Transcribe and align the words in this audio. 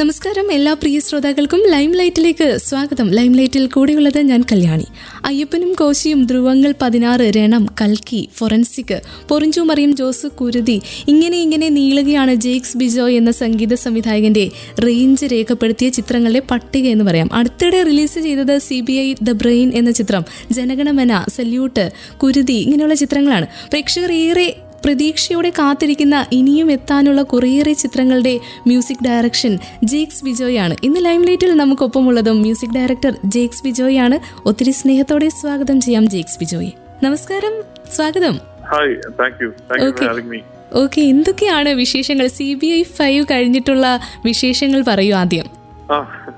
നമസ്കാരം 0.00 0.52
എല്ലാ 0.52 0.72
പ്രിയ 0.72 1.00
ശ്രോതാക്കൾക്കും 1.00 1.62
ലൈം 1.70 1.92
ലൈറ്റിലേക്ക് 1.92 2.58
സ്വാഗതം. 2.58 3.10
ലൈം 3.10 3.32
ലൈറ്റിൽ 3.36 3.66
കൂടെയുള്ളത് 3.66 4.18
ഞാൻ 4.18 4.44
കല്യാണി. 4.52 4.84
അയ്യപ്പനും 5.24 5.72
കോശിയും 5.72 6.26
ധ്രുവങ്ങൾ 6.26 6.74
പതിനാറ് 6.82 7.32
രണം 7.36 7.66
കൽക്കി 7.80 8.28
ഫൊറൻസിക് 8.36 9.00
പൊറിഞ്ചു 9.28 9.60
മറിയം 9.60 9.96
ജോസ് 9.96 10.26
കുരുതി 10.26 10.80
ഇങ്ങനെ 11.08 11.38
ഇങ്ങനെ 11.40 11.68
നീളുകയാണ് 11.68 12.34
ജെയ്ക്സ് 12.34 12.76
ബിജോ 12.76 13.08
എന്ന 13.08 13.30
സംഗീത 13.30 13.74
സംവിധായകന്റെ 13.74 14.50
റേഞ്ച് 14.86 15.26
രേഖപ്പെടുത്തിയ 15.32 15.88
ചിത്രങ്ങളുടെ 15.88 16.42
പട്ടിക 16.50 16.86
എന്ന് 16.86 17.04
പറയാം. 17.04 17.30
അടുത്തിടെ 17.32 17.82
റിലീസ് 17.82 18.18
ചെയ്തത് 18.20 18.58
C 18.58 18.80
B 18.80 18.92
I 18.92 19.14
the 19.22 19.30
brain 19.30 19.72
എന്ന 19.74 19.90
ചിത്രം 19.90 20.24
ജനഗണമന 20.50 21.24
സല്യൂട്ട് 21.28 21.92
കുരുതി 22.16 22.52
ഇങ്ങനെയുള്ള 22.52 22.94
ചിത്രങ്ങളാണ്. 22.94 23.46
പ്രേക്ഷകർ 23.68 24.12
ഏറെ 24.12 24.56
പ്രതീക്ഷയോടെ 24.84 25.50
കാത്തിരിക്കുന്ന 25.50 26.26
ഇനിയും 26.32 26.72
എത്താനുള്ള 26.72 27.22
കുറേയേറെ 27.22 27.72
ചിത്രങ്ങളുടെ 27.72 28.40
മ്യൂസിക് 28.66 29.04
ഡയറക്ഷൻ 29.04 29.58
ജേക്സ് 29.84 30.24
ബിജോയാണ് 30.24 30.76
ഇന്ന് 30.82 31.04
ലൈംലൈറ്റിൽ 31.04 31.56
നമുക്കൊപ്പമുള്ളതും 31.56 32.40
മ്യൂസിക് 32.40 32.74
ഡയറക്ടർ 32.76 33.12
ജേക്സ് 33.24 33.64
ബിജോയാണ് 33.64 34.48
ഒത്തിരി 34.48 34.70
സ്നേഹത്തോടെ 34.70 35.28
സ്വാഗതം 35.28 35.80
ചെയ്യാം 35.80 36.10
ജേക്സ് 36.10 36.38
ബിജോയെ 36.38 36.70
നമസ്കാരം. 37.04 37.52
സ്വാഗതം. 37.94 38.34
ഹായ് 38.70 38.96
താങ്ക് 39.20 39.44
യു 39.44 40.40
ഓക്കെ 40.74 41.00
എന്തൊക്കെയാണ് 41.00 41.68
വിശേഷങ്ങൾ? 41.68 42.26
സി 42.26 42.54
ബി 42.54 42.66
ഐ 42.66 42.82
ഫൈവ് 42.82 43.26
കഴിഞ്ഞിട്ടുള്ള 43.30 44.00
വിശേഷങ്ങൾ 44.24 44.84
പറയൂ 44.88 45.14
ആദ്യം. 45.14 45.46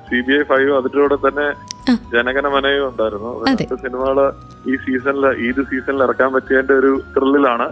സി 0.09 0.21
ബി 0.21 0.33
ഐ 0.33 0.43
ഫൈവ് 0.43 0.71
അതിന്റെ 0.73 1.01
കൂടെ 1.01 1.15
തന്നെ. 1.15 1.72
ജനഗണമനയും 2.13 2.85
ഉണ്ടായിരുന്നു. 2.89 3.31
രണ്ട് 3.49 3.75
സിനിമകൾ 3.85 4.19
ഈ 4.71 4.75
സീസണിൽ 4.85 5.25
ഈദ് 5.47 5.63
സീസണിൽ 5.71 6.03
ഇറക്കാൻ 6.07 6.29
പറ്റിയതിന്റെ 6.35 6.75
ഒരു 6.81 6.91
ത്രില്ലിലാണ്. 7.15 7.67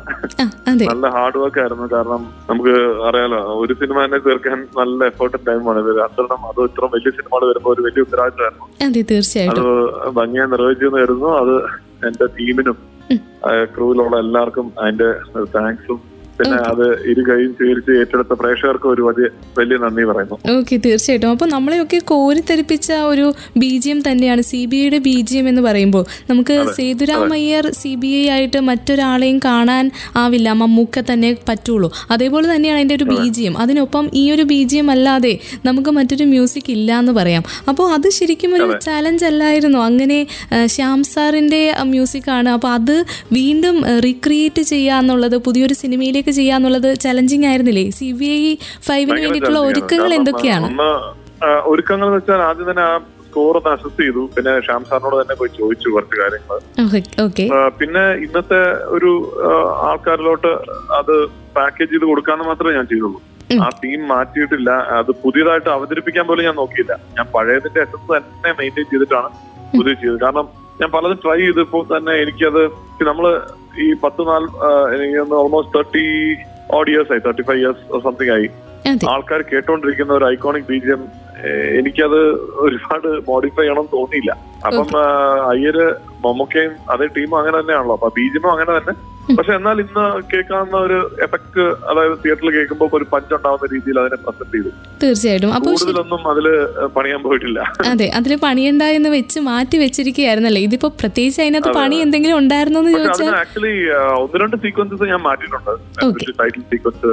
നല്ല 0.91 1.06
ഹാർഡ് 1.16 1.38
വർക്ക് 1.42 1.60
ആയിരുന്നു. 1.64 1.86
കാരണം 1.95 2.23
നമുക്ക് 2.50 2.74
അറിയാലോ 3.09 3.41
ഒരു 3.62 3.74
സിനിമ 3.80 3.96
തന്നെ 4.05 4.20
തീർക്കാൻ 4.27 4.59
നല്ല 4.80 5.00
എഫേർട്ടും 5.12 5.42
ടൈമാണ് 5.48 5.80
ഇത് 5.84 5.92
രണ്ടെണ്ണം 6.00 6.42
അത് 6.50 6.61
ഇത്ര 6.70 6.88
വലിയ 6.94 7.12
സിനിമകൾ 7.19 7.44
വരുമ്പോൾ 7.50 7.72
ഒരു 7.77 7.84
വലിയ 7.88 8.06
ഉത്തരവാദിത്തമായിരുന്നു. 8.06 8.69
അതെ 8.88 9.03
തീർച്ചയായിട്ടും. 9.12 9.64
അത് 10.05 10.12
ഭംഗിയായി 10.20 10.50
നിർവഹിച്ചു 10.55 10.91
വരുന്നു 10.98 11.31
അത് 11.42 11.55
എന്റെ 12.08 12.28
ടീമിനും 12.38 12.78
ക്രൂവിലുള്ള 13.75 14.16
എല്ലാവർക്കും 14.25 14.66
അതിന്റെ 14.83 15.08
താങ്ക്സും 15.56 16.00
പിന്നെ 16.41 16.58
അത് 16.72 16.86
ഇരു 17.12 17.22
കൈയും 17.28 17.52
സ്വീകരിച്ച് 17.58 17.92
ഏറ്റെടുത്ത 18.00 18.33
പ്രേക്ഷകർക്ക് 18.41 18.88
ഒരു 18.94 19.02
വലിയ 19.08 19.28
വലിയ 19.58 19.77
നന്ദി 19.84 20.05
പറയുന്നു. 20.10 20.36
ഓക്കെ 20.56 20.77
തീർച്ചയായിട്ടും. 20.86 21.30
അപ്പൊ 21.36 21.47
നമ്മളെയൊക്കെ 21.55 21.98
കോരിത്തെരിപ്പിച്ച 22.12 22.91
ഒരു 23.12 23.27
ബി 23.62 23.72
ജി 23.84 23.91
എം 23.94 24.00
തന്നെയാണ് 24.08 24.42
സി 24.50 24.60
ബി 24.70 24.78
ഐയുടെ 24.82 25.00
ബി 25.08 25.16
ജി 25.28 25.36
എം 25.41 25.47
എന്ന് 25.48 25.62
പറയുമ്പോൾ. 25.69 26.05
നമുക്ക് 26.30 26.56
സേതുരാമയ്യർ 26.78 27.66
സി 27.80 27.92
ബി 28.02 28.10
ഐ 28.20 28.24
ആയിട്ട് 28.36 28.60
മറ്റൊരാളെയും 28.70 29.38
കാണാൻ 29.48 29.84
ആവില്ല. 30.22 30.48
മമ്മൂക്ക 30.62 31.02
തന്നെ 31.12 31.30
പറ്റുള്ളൂ. 31.48 31.91
അതേപോലെ 32.10 32.47
തന്നെയാണ് 32.54 32.78
അതിന്റെ 32.80 32.97
ഒരു 33.00 33.06
ബി 33.12 33.28
ജി 33.36 33.44
എം. 33.50 33.54
അതിനൊപ്പം 33.64 34.04
ഈ 34.22 34.25
ഒരു 34.34 34.47
ബി 34.52 34.60
ജി 34.70 34.78
എം 34.82 34.91
അല്ലാതെ 34.97 35.34
നമുക്ക് 35.69 35.91
മറ്റൊരു 35.98 36.25
മ്യൂസിക് 36.25 36.70
ഇല്ല 36.77 36.91
എന്ന് 37.02 37.12
പറയാം. 37.20 37.44
അപ്പോൾ 37.70 37.86
അത് 37.97 38.08
ശരിക്കും 38.19 38.54
ഒരു 38.58 38.66
ചാലഞ്ച് 38.86 39.25
അല്ലായിരുന്നു. 39.30 39.78
അങ്ങനെ 39.88 40.19
ശ്യാം 40.75 41.00
സാറിന്റെ 41.12 41.62
മ്യൂസിക്കാണ്. 41.92 42.48
അപ്പോൾ 42.56 42.70
അത് 42.78 42.97
വീണ്ടും 43.38 43.77
റീക്രിയേറ്റ് 44.06 44.62
ചെയ്യുക 44.72 45.00
എന്നുള്ളത് 45.02 45.36
പുതിയൊരു 45.47 45.75
സിനിമയിലേക്ക് 45.82 46.30
ചെയ്യുക 46.39 46.59
എന്നുള്ളത് 46.59 46.91
ചലഞ്ചിങ് 47.05 47.47
ആയിരുന്നില്ലേ? 47.50 47.86
സി 47.98 48.09
ബി 48.20 48.28
ഐ 48.41 48.42
ഫൈവിന് 48.89 49.20
വേണ്ടിയിട്ടുള്ള 49.25 49.62
ഒരുക്കങ്ങൾ 49.70 50.12
എന്തൊക്കെയാണ്? 50.19 50.69
ഒരുക്കങ്ങൾ 51.72 52.06
എന്ന് 52.09 52.19
വെച്ചാൽ 52.19 52.42
ആദ്യം 52.50 52.69
തന്നെ 52.70 52.84
ആ 52.91 52.92
സ്കോർ 53.27 53.56
ഒന്ന് 53.59 53.70
അസസ് 53.75 53.97
ചെയ്തു. 54.03 54.22
പിന്നെ 54.34 54.53
ഷ്യാം 54.67 54.83
സാറിനോട് 54.89 55.17
തന്നെ 55.19 55.34
പോയി 55.41 55.50
ചോദിച്ചു 55.59 55.89
കുറച്ച് 55.95 56.17
കാര്യങ്ങൾ. 56.20 56.59
പിന്നെ 57.81 58.05
ഇന്നത്തെ 58.27 58.61
ഒരു 58.97 59.11
ആൾക്കാരിലോട്ട് 59.89 60.53
അത് 61.00 61.14
പാക്കേജ് 61.59 61.91
ചെയ്ത് 61.92 62.06
കൊടുക്കാന്ന് 62.11 62.47
മാത്രമേ 62.50 62.72
ഞാൻ 62.78 62.87
ചെയ്തുള്ളൂ. 62.92 63.20
ആ 63.65 63.69
തീം 63.83 64.00
മാറ്റിയിട്ടില്ല. 64.12 64.70
അത് 64.98 65.12
പുതിയതായിട്ട് 65.22 65.70
അവതരിപ്പിക്കാൻ 65.77 66.25
പോലും 66.27 66.44
ഞാൻ 66.48 66.56
നോക്കിയില്ല. 66.62 66.92
ഞാൻ 67.19 67.27
പഴയതിന്റെ 67.37 67.81
എസൻസ് 67.87 68.11
തന്നെ 68.17 68.50
മെയിന്റെയിൻ 68.59 68.89
ചെയ്തിട്ടാണ് 68.92 69.31
പുതിയ 69.77 69.94
ചെയ്തത്. 70.03 70.19
കാരണം 70.25 70.47
ഞാൻ 70.80 70.91
പലതും 70.91 71.18
ട്രൈ 71.24 71.38
ചെയ്തപ്പോൾ 71.41 71.82
തന്നെ 71.84 72.12
എനിക്കത് 72.12 72.62
നമ്മൾ 73.02 73.26
ഈ 73.80 73.94
പത്ത് 74.04 74.22
നാല് 74.28 74.46
എനിക്ക് 74.96 75.34
ഓൾമോസ്റ്റ് 75.34 75.74
തേർട്ടി 75.76 76.04
ഓഡ് 76.76 76.91
ഇയേഴ്സ് 76.91 77.12
ആയി 77.12 77.20
തേർട്ടി 77.26 77.42
ഫൈവ് 77.42 77.60
ഇയേഴ്സ് 77.60 78.02
സംതിങ് 78.04 78.30
ആയി. 78.30 78.48
ആൾക്കാർ 79.08 79.41
കേട്ടോണ്ടിരിക്കുന്ന 79.42 80.12
ഒരു 80.12 80.24
ഐക്കോണിക് 80.24 80.68
ബീജിയം 80.68 81.02
എനിക്കത് 81.78 82.20
ഒരുപാട് 82.64 83.08
മോഡിഫൈ 83.28 83.62
ചെയ്യണം 83.62 83.88
തോന്നിയില്ല. 83.92 84.32
അപ്പം 84.66 84.88
അയ്യര് 85.50 85.86
മമ്മൂക്കയും 86.24 86.72
അതേ 86.91 87.06
ടീമും 87.06 87.38
അങ്ങനെ 87.38 87.60
തന്നെയാണല്ലോ. 87.60 87.94
അപ്പൊ 87.94 88.08
ബീജിയമും 88.08 88.50
അങ്ങനെ 88.52 88.78
തന്നെ. 88.78 88.94
പക്ഷെ 89.38 89.52
എന്നാൽ 89.58 89.76
ഇന്ന് 89.84 90.04
കേൾക്കാവുന്ന 90.30 90.76
ഒരു 90.86 90.98
എഫക്ട് 91.26 91.64
അതായത് 91.91 92.14
തിയേറ്ററിൽ 92.22 92.50
കേൾക്കുമ്പോൾ 92.56 92.96
ഒരു 92.98 93.06
പഞ്ച് 93.12 93.32
ഉണ്ടാവുന്ന 93.34 93.68
രീതിയിൽ 93.74 93.96
അതിനെ 94.02 94.16
പ്രസന്റ് 94.24 94.54
ചെയ്തു. 94.56 94.70
തീർച്ചയായിട്ടും. 95.02 95.50
കൂടുതലൊന്നും 95.66 96.22
അതിൽ 96.32 96.46
പണിയാൻ 96.96 97.20
പോയിട്ടില്ല. 97.26 97.60
അതെ 97.91 98.08
അതിൽ 98.18 98.32
പണിയുണ്ട 98.44 98.82
എന്ന് 98.98 99.10
വെച്ച് 99.16 99.41
മാറ്റി 99.48 99.78
വെച്ചിരിക്കുകയായിരുന്നല്ലേ? 99.84 100.62
ഇതിപ്പോ 100.68 100.91
പ്രത്യേകിച്ച് 101.00 101.41
അതിനകത്ത് 101.42 101.74
പണി 101.80 101.98
എന്തെങ്കിലും 102.06 102.38
ഉണ്ടായിരുന്നോ 102.42 102.80
എന്ന് 102.80 102.92
ചോദിച്ചാൽ 102.98 103.34
ആക്ച്വലി 103.42 103.74
ഒന്ന് 104.22 104.42
രണ്ട് 104.44 104.56
സീക്വൻസസ് 104.64 105.10
ഞാൻ 105.12 105.22
മാറ്റിയിട്ടുണ്ട്. 105.28 105.72
Title 106.42 106.64
sequence. 106.72 107.12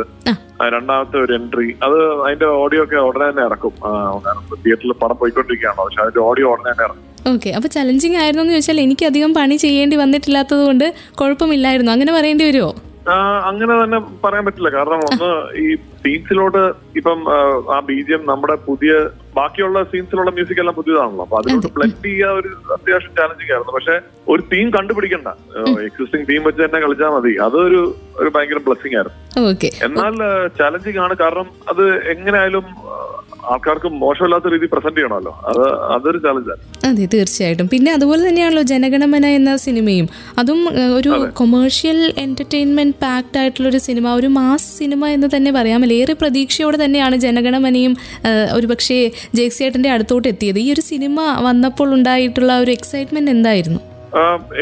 രണ്ടാമത്തെ 0.75 1.17
ഒരു 1.23 1.33
എൻട്രി 1.39 1.67
അത് 1.85 1.97
അതിന്റെ 2.25 2.47
ഓഡിയോ 2.61 2.83
ഒക്കെ 2.83 2.97
ഉടനെ 3.07 3.25
തന്നെ 3.29 3.43
ഇറക്കും. 3.49 3.73
തിയേറ്ററിൽ 4.63 4.93
പടം 5.03 5.17
പോയിക്കൊണ്ടിരിക്കുകയാണോ? 5.21 5.81
പക്ഷെ 5.83 6.01
അതിന്റെ 6.05 6.23
ഓഡിയോ 6.29 6.47
ഉടനെ 6.53 6.71
തന്നെ 6.71 6.85
ഇറക്കും 6.87 7.03
ഓക്കെ 7.25 7.49
അപ്പോൾ 7.49 7.67
ചലഞ്ചിങ് 7.67 8.15
ആയിരുന്നു 8.15 8.43
എന്ന് 8.43 8.53
ചോദിച്ചാൽ 8.53 8.81
എനിക്ക് 8.81 9.05
അധികം 9.05 9.33
പണി 9.33 9.55
ചെയ്യേണ്ടി 9.55 9.95
വന്നിട്ടില്ലാത്തത് 9.95 10.65
കൊണ്ട് 10.65 10.93
കുഴപ്പമില്ലായിരുന്നു. 11.15 11.91
അങ്ങനെ 11.91 12.13
പറയേണ്ടി 12.13 12.45
വരുമോ 12.45 12.73
അങ്ങനെ 13.43 13.83
തന്നെ 13.83 13.97
പറയാൻ 14.23 14.45
പറ്റില്ല. 14.45 14.69
കാരണം 14.69 14.99
ഒന്ന് 15.09 15.29
ഈ 15.57 15.75
സീൻസിലോട്ട് 15.75 16.73
ഇപ്പം 16.95 17.19
ആ, 17.73 17.79
ബീജിയം 17.79 18.25
നമ്മുടെ 18.25 18.55
പുതിയ 18.55 18.91
ബാക്കിയുള്ള 19.35 19.83
സീൻസിലുള്ള 19.83 20.31
മ്യൂസിക് 20.31 20.59
എല്ലാം 20.59 20.75
പുതിയതാണല്ലോ. 20.75 21.23
അപ്പൊ 21.23 21.37
അതിലോട്ട് 21.39 21.67
ബ്ലെൻഡ് 21.67 22.03
ചെയ്യുക 22.03 22.29
ഒരു 22.29 22.49
അത്യാവശ്യം 22.73 23.15
ചാലഞ്ചിങ് 23.15 23.51
ആയിരുന്നു. 23.51 23.73
പക്ഷെ 23.73 23.95
ഒരു 24.27 24.41
തീം 24.41 24.69
കണ്ടുപിടിക്കണ്ട. 24.69 25.27
എക്സിസ്റ്റിംഗ് 25.85 26.27
തീം 26.27 26.43
വെച്ച് 26.43 26.61
തന്നെ 26.63 26.79
കളിച്ചാൽ 26.85 27.09
മതി. 27.09 27.37
അതൊരു 27.37 27.95
ഒരു 28.17 28.29
ഭയങ്കര 28.35 28.57
ബ്ലെസ്സിങ് 28.57 28.95
ആയിരുന്നു. 28.95 29.17
എന്നാൽ 29.85 30.15
ചാലഞ്ചിങ് 30.59 30.97
ആണ്. 30.97 31.13
കാരണം 31.15 31.47
അത് 31.69 32.09
എങ്ങനെയായാലും 32.15 32.65
ആൾക്കാർക്ക് 33.51 33.89
മോശമില്ലാത്ത 34.03 34.51
രീതി 34.53 34.67
പ്രസന്റ് 34.73 34.97
ചെയ്യണമല്ലോ. 34.99 35.33
അത് 35.49 35.63
അതൊരു 35.95 36.19
ചാലഞ്ചാണ് 36.25 36.61
അതെ 36.89 37.05
തീർച്ചയായിട്ടും. 37.13 37.67
പിന്നെ 37.73 37.89
അതുപോലെ 37.97 38.21
തന്നെയാണല്ലോ 38.27 38.63
ജനഗണമന 38.71 39.25
എന്ന 39.39 39.51
സിനിമയും. 39.65 40.07
അതും 40.41 40.61
ഒരു 40.97 41.11
കൊമേഴ്ഷ്യൽ 41.39 41.99
എന്റർടൈൻമെന്റ് 42.25 42.97
പാക്ഡ് 43.03 43.39
ആയിട്ടുള്ള 43.41 43.67
ഒരു 43.73 43.81
സിനിമ 43.87 44.13
ഒരു 44.19 44.29
മാസ് 44.37 44.69
സിനിമ 44.79 45.01
എന്ന് 45.17 45.29
തന്നെ 45.35 45.53
പറയാമല്ലോ 45.57 45.97
ഏറെ 46.03 46.15
പ്രതീക്ഷയോടെ 46.23 46.79
തന്നെയാണ് 46.85 47.17
ജനഗണമനയും 47.27 47.95
ഒരുപക്ഷേ 48.59 48.99
ഏട്ടന്റെ 49.67 49.91
അടുത്തോട്ട് 49.95 50.27
എത്തിയത്. 50.33 50.59
ഈ 50.65 50.67
ഒരു 50.75 50.83
സിനിമ 50.91 51.19
വന്നപ്പോൾ 51.49 51.89
ഉണ്ടായിട്ടുള്ള 51.97 52.53
ഒരു 52.63 52.71
എക്സൈറ്റ്മെന്റ് 52.77 53.31
എന്തായിരുന്നു? 53.37 53.79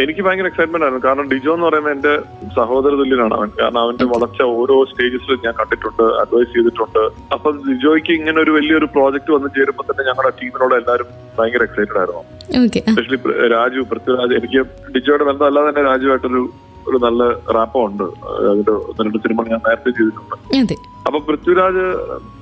എനിക്ക് 0.03 0.22
ഭയങ്കര 0.25 0.47
എക്സൈറ്റ്മെന്റ് 0.50 0.85
ആയിരുന്നു. 0.85 1.03
കാരണം 1.07 1.25
ഡിജോ 1.31 1.51
എന്ന് 1.56 1.66
പറയുന്നത് 1.67 1.94
എന്റെ 1.95 2.13
സഹോദര 2.57 2.91
തുല്യനാണ് 3.01 3.33
അവൻ. 3.39 3.50
കാരണം 3.59 3.81
അവന്റെ 3.85 4.06
വളർച്ച 4.13 4.41
ഓരോ 4.59 4.78
സ്റ്റേജസിലും 4.91 5.39
ഞാൻ 5.45 5.53
കണ്ടിട്ടുണ്ട് 5.59 6.03
അഡ്വൈസ് 6.22 6.51
ചെയ്തിട്ടുണ്ട്. 6.56 7.03
അപ്പൊ 7.35 7.51
ഡിജോയ്ക്ക് 7.67 8.13
ഇങ്ങനെ 8.19 8.39
ഒരു 8.45 8.51
വലിയൊരു 8.57 8.89
പ്രോജക്റ്റ് 8.95 9.34
വന്ന് 9.35 9.50
ചേരുമ്പോൾ 9.57 9.85
തന്നെ 9.89 10.05
ഞങ്ങളുടെ 10.09 10.34
ടീമിനോട് 10.41 10.75
എല്ലാവരും 10.81 11.09
ഭയങ്കര 11.39 11.63
എക്സൈറ്റഡ് 11.69 12.00
ആയിരുന്നു. 12.03 12.23
സ്പെഷ്യലി 12.45 12.81
എസ്പെഷ്യലി 12.91 13.19
രാജു 13.55 13.81
പൃഥ്വിരാജ് 13.91 14.35
എനിക്ക് 14.41 14.61
ഡിജോയുടെ 14.95 15.28
ബന്ധം 15.31 15.47
അല്ലാതെ 15.50 15.69
തന്നെ 15.69 15.84
രാജുവായിട്ടൊരു 15.91 16.44
ഒരു 16.90 16.97
നല്ല 17.06 17.23
റാപ്പം 17.57 17.81
ഉണ്ട്. 17.88 18.06
അതിന്റെ 18.51 18.73
രണ്ട് 19.01 19.18
സിനിമ 19.25 19.47
ഞാൻ 19.51 19.62
നേരത്തെ 19.68 19.91
ചെയ്തിട്ടുണ്ട്. 19.97 20.75
അപ്പൊ 21.07 21.19
പൃഥ്വിരാജ് 21.28 21.85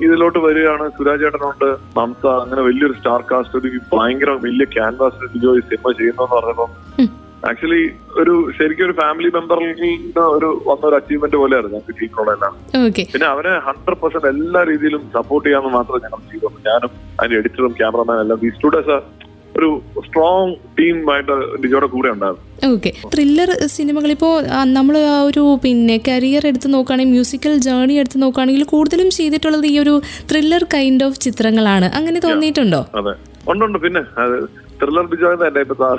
ഇതിലോട്ട് 0.06 0.40
വരികയാണ്. 0.46 0.86
സുരാജ് 0.98 1.26
ഏട്ടനുണ്ട് 1.30 1.68
നംസ 1.98 2.24
അങ്ങനെ 2.44 2.62
വലിയൊരു 2.70 2.96
സ്റ്റാർ 3.00 3.22
കാസ്റ്റ് 3.31 3.58
ഒരു 3.59 3.70
ഭയങ്കര 3.94 4.31
വലിയ 4.46 4.68
ക്യാൻവാസ് 4.78 5.30
ഡിജോ 5.34 5.54
ഈ 5.59 5.64
സിനിമ 5.70 5.92
ചെയ്യുന്നു 6.00 6.28
പറഞ്ഞപ്പോ 6.36 6.68
ആക്ച്വലി 7.48 7.81
ഒരു 8.22 8.34
ശരിക്കും 8.58 8.86
ഒരു 8.86 8.94
ഫാമിലി 9.00 9.30
മെമ്പറിൽ 9.36 9.66
നിന്ന് 9.80 10.22
ഒരു 10.36 10.50
വന്ന 10.68 10.84
ഒരു 10.90 10.96
അച്ചീവ്മെന്റ് 11.00 11.38
പോലെയായിരുന്നു 11.42 11.75
ഞങ്ങൾക്ക് 11.75 11.96
ചെയ്യുന്നുള്ള 12.00 12.31
എല്ലാം 12.36 12.54
പിന്നെ 13.14 13.28
അവരെ 13.31 13.54
ഹൺഡ്രഡ് 13.66 14.00
പെർസെന്റ് 14.02 14.30
എല്ലാ 14.34 14.62
രീതിയിലും 14.69 15.01
സപ്പോർട്ട് 15.18 15.45
ചെയ്യാമെന്ന് 15.48 15.74
മാത്രമേ 15.78 16.00
ഞങ്ങൾ 16.06 16.22
ചെയ്തുള്ളൂ. 16.31 16.60
ഞാനും 16.69 16.92
അതിന്റെ 17.19 17.38
എഡിറ്ററും 17.40 17.74
ക്യാമറമാൻ 17.80 18.19
എല്ലാം. 18.24 18.40
വി 18.44 18.51
സ്റ്റുഡൻസ് 18.56 18.98
ഒരു 19.58 19.70
സ്ട്രോങ് 20.06 20.54
ടീമായിട്ട് 20.78 21.36
ലിജോയുടെ 21.64 21.90
കൂടെ 21.96 22.10
ഉണ്ടായിരുന്നു. 22.10 22.44
ഓക്കെ 22.74 22.92
ത്രില്ലർ 23.14 23.50
സിനിമകൾ 23.76 24.10
ഇപ്പോൾ 24.16 24.34
നമ്മൾ 24.78 24.96
ആ 25.14 25.18
ഒരു 25.30 25.44
പിന്നെ 25.64 25.98
കരിയർ 26.08 26.44
എടുത്ത് 26.52 26.70
നോക്കുകയാണെങ്കിൽ 26.76 27.14
മ്യൂസിക്കൽ 27.16 27.54
ജേർണി 27.68 27.96
എടുത്ത് 28.04 28.20
നോക്കുകയാണെങ്കിൽ 28.24 28.66
കൂടുതലും 28.74 29.10
ചെയ്തിട്ടുള്ളത് 29.20 29.68
ഈ 29.74 29.76
ഒരു 29.80 29.94
ത്രില്ലർ 30.32 30.64
കൈൻഡ് 30.76 31.06
ഓഫ് 31.10 31.20
ചിത്രങ്ങളാണ്. 31.28 31.90
അങ്ങനെ 32.00 32.20
തോന്നിയിട്ടുണ്ടോ? 32.28 32.82
അതെ. 33.02 33.14
ഉണ്ടുണ്ട് 33.52 33.78
പിന്നെ 33.86 34.02
ത്രില്ലർ 34.83 35.06
ബിജോയ് 35.12 35.38
തന്നെ 35.44 35.62
ഇപ്പൊ 35.65 35.89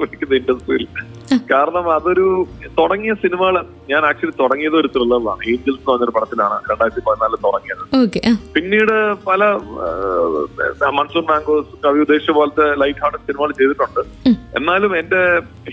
വിളിക്കുന്ന 0.00 0.34
ഇൻഡസ്ട്രിയിൽ 0.40 0.86
കാരണം 1.52 1.86
അതൊരു 1.94 2.26
തുടങ്ങിയ 2.78 3.12
സിനിമകൾ 3.22 3.54
ഞാൻ 3.90 4.02
ആക്ച്വലി 4.08 4.34
തുടങ്ങിയത് 4.40 4.76
ഒരു 4.80 4.88
ത്രില്ലറിലാണ് 4.94 5.42
ഏഞ്ചൽസ് 5.52 5.78
എന്ന് 5.78 5.90
പറഞ്ഞൊരു 5.90 6.14
പടത്തിലാണ് 6.16 6.56
രണ്ടായിരത്തി 6.70 7.02
പതിനാലിൽ 7.08 7.40
തുടങ്ങിയത്. 7.46 7.82
പിന്നീട് 8.56 8.94
പല 9.28 9.42
മൺസൂർ 10.80 10.92
മൺസൂൺ 10.98 11.24
മാംഗോസ് 11.30 11.80
കവി 11.84 12.00
ഉദ്ദേശിച്ച 12.04 12.34
പോലത്തെ 12.38 12.66
ലൈറ്റ് 12.82 13.02
ഹാർട്ട് 13.04 13.20
സിനിമകൾ 13.28 13.52
ചെയ്തിട്ടുണ്ട്. 13.60 14.00
എന്നാലും 14.58 14.92
എന്റെ 15.00 15.20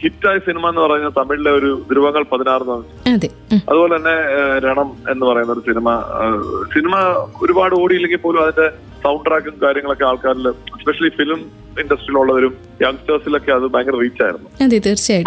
ഹിറ്റായ 0.04 0.38
സിനിമ 0.48 0.64
എന്ന് 0.72 0.82
പറയുന്നത് 0.86 1.16
തമിഴിലെ 1.20 1.54
ഒരു 1.60 1.70
ധ്രുവങ്ങൾ 1.92 2.26
പതിനാറ് 2.34 2.66
അതുപോലെ 3.70 3.94
തന്നെ 3.98 4.16
രണം 4.66 4.90
എന്ന് 5.14 5.26
പറയുന്ന 5.30 5.56
ഒരു 5.58 5.64
സിനിമ 5.70 5.90
സിനിമ 6.76 6.96
ഒരുപാട് 7.44 7.76
ഓടിയില്ലെങ്കിൽ 7.82 8.22
പോലും 8.26 8.42
അതിന്റെ 8.46 8.68
സൗണ്ട് 9.06 9.26
ട്രാക്കും 9.26 9.56
കാര്യങ്ങളൊക്കെ 9.62 10.06
ആൾക്കാരിൽ 10.06 10.48
എസ്പെഷ്യലി 10.76 11.12
ഫിലിം 11.18 11.40
ഇൻഡസ്ട്രിയിലുള്ളവരും 11.82 12.54
യങ്സ്റ്റേഴ്സിലൊക്കെ 12.84 13.52
അത് 13.52 13.66
ഭയങ്കര 13.74 13.96
റീച്ച് 13.96 14.22
ആയിരുന്നു. 14.24 14.50
അതെ 14.62 14.78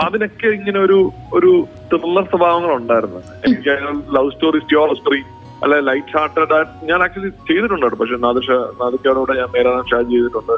അതിനൊക്കെ 0.06 0.48
ഇങ്ങനെ 0.58 0.78
ഒരു 0.80 0.98
ഒരു 1.32 1.50
ത്രില്ലർ 1.92 2.24
സ്വഭാവങ്ങൾ 2.24 2.72
ഉണ്ടായിരുന്നു 2.74 3.20
എനിക്ക് 3.46 3.74
ലവ് 4.16 4.30
സ്റ്റോറി 4.30 4.60
സ്റ്റോർ 4.64 4.94
സ്റ്റോറി 4.94 5.20
അല്ലെ 5.64 5.78
ലൈറ്റ് 5.88 6.12
ഹാർട്ടഡ് 6.16 6.58
ഞാൻ 6.88 6.98
ആക്ച്വലി 7.04 7.30
ചെയ്തിട്ടുണ്ട്. 7.48 7.96
പക്ഷെ 8.00 8.16
നാദിഷ 8.24 8.48
നാദിക്കോടെ 8.80 9.34
ഞാൻ 9.40 9.48
മേരാൻ 9.54 9.80
ഷാജ് 9.90 10.10
ചെയ്തിട്ടുണ്ട്. 10.14 10.54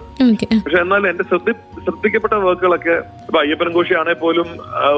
പക്ഷെ 0.65 0.79
എന്നാൽ 0.85 1.03
എന്റെ 1.11 1.25
ശ്രദ്ധി 1.31 1.53
ശ്രദ്ധിക്കപ്പെട്ട 1.85 2.35
വർക്കുകളൊക്കെ 2.47 2.95
ഇപ്പൊ 3.29 3.39
അയ്യപ്പൻ 3.43 3.69
ഘോഷി 3.77 3.95
ആണെങ്കിൽ 4.01 4.21
പോലും 4.25 4.49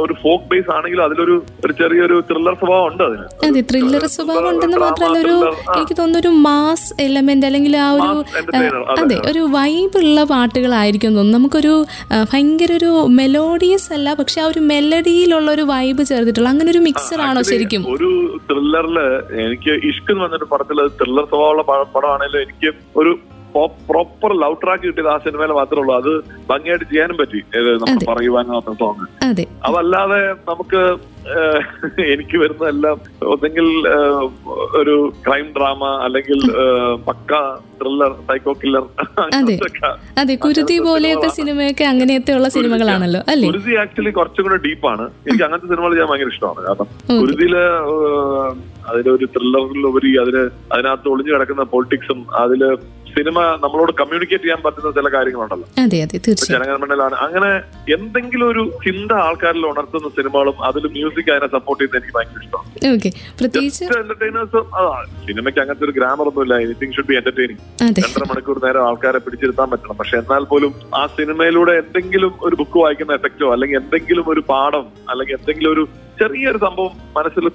ഒരു 0.04 0.14
ഫോക്ക് 0.22 0.46
ബേസ് 0.52 0.70
ആണെങ്കിലും 0.76 1.04
അതിലൊരു 1.06 1.36
ഒരു 1.64 1.72
ചെറിയൊരു 1.80 2.16
ത്രില്ലർ 2.30 2.54
സ്വഭാവം 2.62 2.86
ഉണ്ട് 2.90 3.02
അതിന്. 3.08 3.26
അതെ 3.48 3.62
ത്രില്ലർ 3.70 4.04
സ്വഭാവം 4.16 4.48
ഉണ്ടെന്ന് 4.52 4.80
മാത്രമല്ല 4.86 5.18
ഒരു 5.26 5.36
എനിക്ക് 5.76 5.96
തോന്നുന്നു 6.00 6.22
ഒരു 6.24 6.32
മാസ് 6.48 6.88
എലമെന്റ് 7.06 7.46
അല്ലെങ്കിൽ 7.50 7.76
ആ 7.86 7.88
ഒരു 7.98 8.10
അതെ. 9.04 9.18
ഒരു 9.32 9.42
വൈബ് 9.56 9.96
ഉള്ള 10.02 10.24
പാട്ടുകളായിരിക്കും 10.32 11.12
തോന്നുന്നു. 11.18 11.38
നമുക്കൊരു 11.38 11.74
ഭയങ്കര 12.32 12.72
ഒരു 12.80 12.90
മെലോഡിയസ് 13.20 13.88
അല്ല 13.98 14.08
പക്ഷെ 14.22 14.38
ആ 14.44 14.48
ഒരു 14.52 14.60
മെലഡിയിലുള്ള 14.72 15.48
ഒരു 15.56 15.64
വൈബ് 15.72 16.02
ചേർത്തിട്ടുള്ള 16.10 16.48
അങ്ങനെ 16.54 16.70
ഒരു 16.74 16.82
മിക്സർ 16.88 17.20
ആണോ 17.28 17.42
ശരിക്കും? 17.52 17.82
ഒരു 17.94 18.10
ത്രില്ലറിൽ 18.50 18.98
എനിക്ക് 19.46 19.72
ഇഷ്ക് 19.92 20.10
എന്ന് 20.10 20.24
പറഞ്ഞൊരു 20.24 20.48
പടത്തിൽ 20.52 20.80
അത് 20.80 20.92
ത്രില്ലർ 21.00 21.24
സ്വഭാവമുള്ള 21.24 21.62
പടമാണെങ്കിലും 21.94 22.42
എനിക്ക് 22.42 22.70
ഒരു 22.96 23.12
പ്രോപ്പർ 23.86 24.32
ലവ് 24.40 24.56
ട്രാക്ക് 24.62 24.84
കിട്ടിയത് 24.84 25.08
ആ 25.08 25.18
സിനിമയിൽ 25.18 25.52
മാത്രമേ 25.52 25.80
ഉള്ളൂ 25.82 25.94
അത് 25.96 26.12
ഭംഗിയായിട്ട് 26.50 26.86
ചെയ്യാനും 26.90 27.16
പറ്റി. 27.16 27.40
നമുക്ക്. 27.82 28.06
പറയുവാനും 28.06 28.52
മാത്രം 28.52 28.76
സോങ് 28.76 29.06
അതെ. 29.24 29.44
അതല്ലാതെ 29.64 30.20
നമുക്ക് 30.50 30.82
എനിക്ക് 32.12 32.36
വരുന്നതെല്ലാം 32.38 32.96
ഒന്നെങ്കിൽ 33.32 33.66
ഒരു 34.78 34.94
ക്രൈം 35.26 35.46
ഡ്രാമ 35.56 35.82
അല്ലെങ്കിൽ 36.04 36.38
പക്ക 37.06 37.30
ത്രില്ലർ 37.78 38.12
സൈക്കോ 38.28 38.52
കില്ലർ 38.62 38.84
അതെ. 40.20 40.34
കുരുതി 40.42 40.76
പോലെയൊക്കെ 40.86 41.28
സിനിമയൊക്കെ 41.36 41.84
അങ്ങനെയൊക്കെ 41.84 42.32
ഉള്ള 42.32 42.48
സിനിമകളാണല്ലോ 42.56 43.20
അല്ലേ? 43.32 43.46
കുരുതി 43.48 43.74
ആക്ച്വലി 43.82 44.12
കുറച്ചും 44.12 44.44
കൂടെ 44.44 44.58
ഡീപ്പാണ് 44.64 45.06
എനിക്ക് 45.22 45.44
അങ്ങനത്തെ 45.46 45.70
സിനിമകൾ 45.72 45.94
ഞാൻ 46.00 46.08
ഭയങ്കര 46.10 46.32
ഇഷ്ടമാണ്. 46.34 46.60
കാരണം. 46.66 46.88
കുരുതിയിൽ 47.20 47.54
അതിലൊരു 48.90 49.26
ത്രില്ലറിലുപരി 49.34 50.10
അതിന് 50.22 50.42
അതിനകത്ത് 50.72 51.08
ഒളിഞ്ഞു 51.08 51.32
കിടക്കുന്ന 51.34 51.64
പൊളിറ്റിക്സും 51.72 52.20
അതിൽ 52.40 52.62
സിനിമ 53.16 53.38
നമ്മളോട് 53.64 53.92
കമ്മ്യൂണിക്കേറ്റ് 54.00 54.44
ചെയ്യാൻ 54.44 54.60
പറ്റുന്ന 54.64 54.90
ചില 54.98 55.08
കാര്യങ്ങളുണ്ടല്ലോ. 55.14 55.66
അതെ 55.84 55.98
അതെ 56.04 56.16
തീർച്ചയായും. 56.26 56.54
ജനഗണമനയിലാണ് 56.54 57.16
അങ്ങനെ 57.26 57.50
എന്തെങ്കിലും 57.96 58.46
ഒരു 58.52 58.62
ചിന്ത 58.86 59.12
ആൾക്കാരിൽ 59.26 59.64
ഉണർത്തുന്ന 59.70 60.10
സിനിമകളും 60.18 60.56
അതിൽ 60.68 60.86
മ്യൂസിക് 60.96 61.30
അതിനെ 61.34 61.48
സപ്പോർട്ട് 61.56 61.80
ചെയ്യുന്നത് 61.82 62.00
എനിക്ക് 62.00 62.16
ഭയങ്കര 62.18 62.42
ഇഷ്ടമാണ്. 62.44 62.68
എന്റർടൈനേഴ്സും 64.02 64.64
സിനിമയ്ക്ക് 65.26 65.60
അങ്ങനത്തെ 65.64 65.86
ഒരു 65.88 65.94
ഗ്രാമർ 65.98 66.26
ഒന്നുമില്ല 66.30 66.54
എനിത്തിങ് 66.66 66.94
ഷുഡ് 66.96 67.10
ബി 67.10 67.16
എന്റർടൈനിങ് 67.20 67.62
രണ്ടര 67.98 68.24
മണിക്കൂർ 68.32 68.60
നേരം 68.66 68.84
ആൾക്കാരെ 68.88 69.20
പിടിച്ചിരുത്താൻ 69.26 69.68
പറ്റണം. 69.74 69.98
പക്ഷെ 70.00 70.16
എന്നാൽ 70.22 70.44
പോലും 70.52 70.72
ആ 71.00 71.02
സിനിമയിലൂടെ 71.18 71.74
എന്തെങ്കിലും 71.82 72.32
ഒരു 72.48 72.54
ബുക്ക് 72.62 72.78
വായിക്കുന്ന 72.82 73.18
എഫക്റ്റോ 73.20 73.48
അല്ലെങ്കിൽ 73.56 73.78
എന്തെങ്കിലും 73.82 74.26
ഒരു 74.34 74.44
പാഠം 74.52 74.86
അല്ലെങ്കിൽ 75.10 75.36
എന്തെങ്കിലും 75.40 75.72
ഒരു 75.74 75.84
ചെറിയൊരു 76.20 76.58
സംഭവം 76.66 76.94
മനസ്സിൽ 77.18 77.46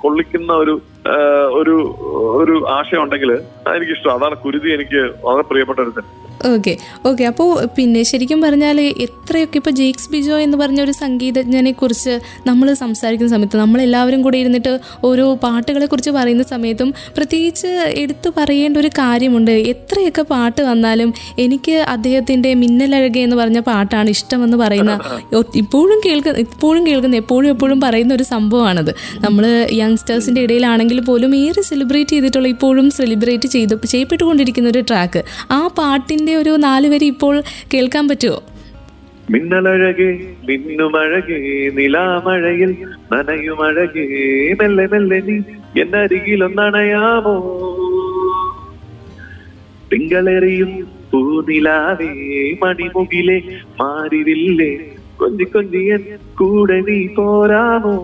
കൊള്ളിക്കുന്ന 0.00 0.52
ഒരു 0.54 0.74
ഒരു 1.52 1.74
ഒരു 2.36 2.54
ആശയം 2.70 3.02
ഉണ്ടെങ്കിൽ 3.02 3.30
എനിക്ക് 3.70 3.92
ഇഷ്ടം 3.92 4.14
അതാണ് 4.14 4.36
കുരുതി 4.36 4.68
എനിക്ക് 4.70 5.00
വളരെ 5.24 5.44
പ്രിയപ്പെട്ട 5.50 5.80
ഒരു 5.80 5.94
ഓക്കെ 6.48 6.72
ഓക്കെ 7.08 7.24
അപ്പോൾ 7.24 7.66
പിന്നെ 7.76 8.02
ശരിക്കും 8.02 8.40
പറഞ്ഞാൽ 8.40 8.80
എത്രയൊക്കെ 9.04 9.56
ഇപ്പോൾ 9.60 9.70
ജെയ്ക്സ് 9.70 10.08
ബിജോ 10.12 10.36
എന്ന് 10.38 10.56
പറഞ്ഞ 10.58 10.80
ഒരു 10.80 10.92
സംഗീതജ്ഞനെ 10.92 11.72
കുറിച്ച് 11.72 12.14
നമ്മൾ 12.46 12.72
സംസാരിക്കുന്ന 12.72 13.30
സമയത്ത് 13.34 13.56
നമ്മളെല്ലാവരും 13.56 14.22
കൂടെ 14.22 14.38
ഇരുന്നിട്ട് 14.38 14.72
ഓരോ 15.04 15.34
പാട്ടുകളെ 15.34 15.86
കുറിച്ച് 15.86 16.10
പറയുന്ന 16.10 16.42
സമയത്തും 16.42 16.94
പ്രത്യേകിച്ച് 17.16 17.70
എടുത്തു 18.02 18.32
പറയേണ്ട 18.38 18.76
ഒരു 18.78 18.90
കാര്യമുണ്ട്. 18.98 19.50
എത്രയൊക്കെ 19.50 20.22
പാട്ട് 20.22 20.62
വന്നാലും 20.62 21.14
എനിക്ക് 21.38 21.76
അദ്ദേഹത്തിന്റെ 21.94 22.54
മിന്നലഴക 22.54 23.18
എന്ന് 23.18 23.36
പറഞ്ഞ 23.36 23.60
പാട്ടാണ് 23.60 24.10
ഇഷ്ടമെന്ന് 24.10 24.56
പറയുന്ന 24.56 24.94
ഇപ്പോഴും 25.54 26.00
കേൾക്കുന്ന 26.06 26.38
ഇപ്പോഴും 26.38 26.86
കേൾക്കുന്ന 26.86 27.16
എപ്പോഴും 27.16 27.50
എപ്പോഴും 27.50 27.80
പറയുന്ന 27.80 28.14
ഒരു 28.14 28.22
സംഭവമാണത്. 28.22 28.92
നമ്മൾ 29.26 29.44
യങ്സ്റ്റേഴ്സിന്റെ 29.80 30.40
ഇടയിലാണെങ്കിൽ 30.46 31.00
പോലും 31.00 31.36
ഏറെ 31.36 31.62
സെലിബ്രേറ്റ് 31.62 32.10
ചെയ്തിട്ടുള്ള 32.10 32.48
ഇപ്പോഴും 32.48 32.90
സെലിബ്രേറ്റ് 32.90 33.48
ചെയ്ത് 33.48 33.76
ചെയ്യപ്പെട്ടുകൊണ്ടിരിക്കുന്ന 33.92 34.68
ഒരു 34.68 34.80
ട്രാക്ക് 34.90 35.20
ആ 35.50 35.66
പാട്ടിന്റെ 35.78 36.29
ഒരു 36.36 36.56
നാല് 36.56 36.88
വരി 36.88 37.06
ഇപ്പോൾ 37.06 37.34
കേൾക്കാൻ 37.74 38.08
പറ്റുമോ? 38.08 38.38
മിന്നലഴകേ 39.30 40.08
മിന്നുമഴകേ 40.48 41.38
നിലാമഴയിൽ 41.70 42.70
നനയുമഴകേ 43.12 44.06
മെല്ലെ 44.60 44.86
മെല്ലെ 44.86 45.20
നീ 45.20 45.36
എന്നരികിലൊന്നണയാമോ 45.82 47.34
തിങ്കളെറിയും 49.92 50.72
പൂനിലാവേ 51.12 52.10
മണിമുകിലെ 52.62 53.38
മാറിവില്ലേ 53.80 54.72
കൊഞ്ചി 55.16 55.44
കൊഞ്ചിയൻ 55.44 56.02
കൂടെ 56.38 56.80
നീ 56.80 57.06
പോരാമോ? 57.16 57.94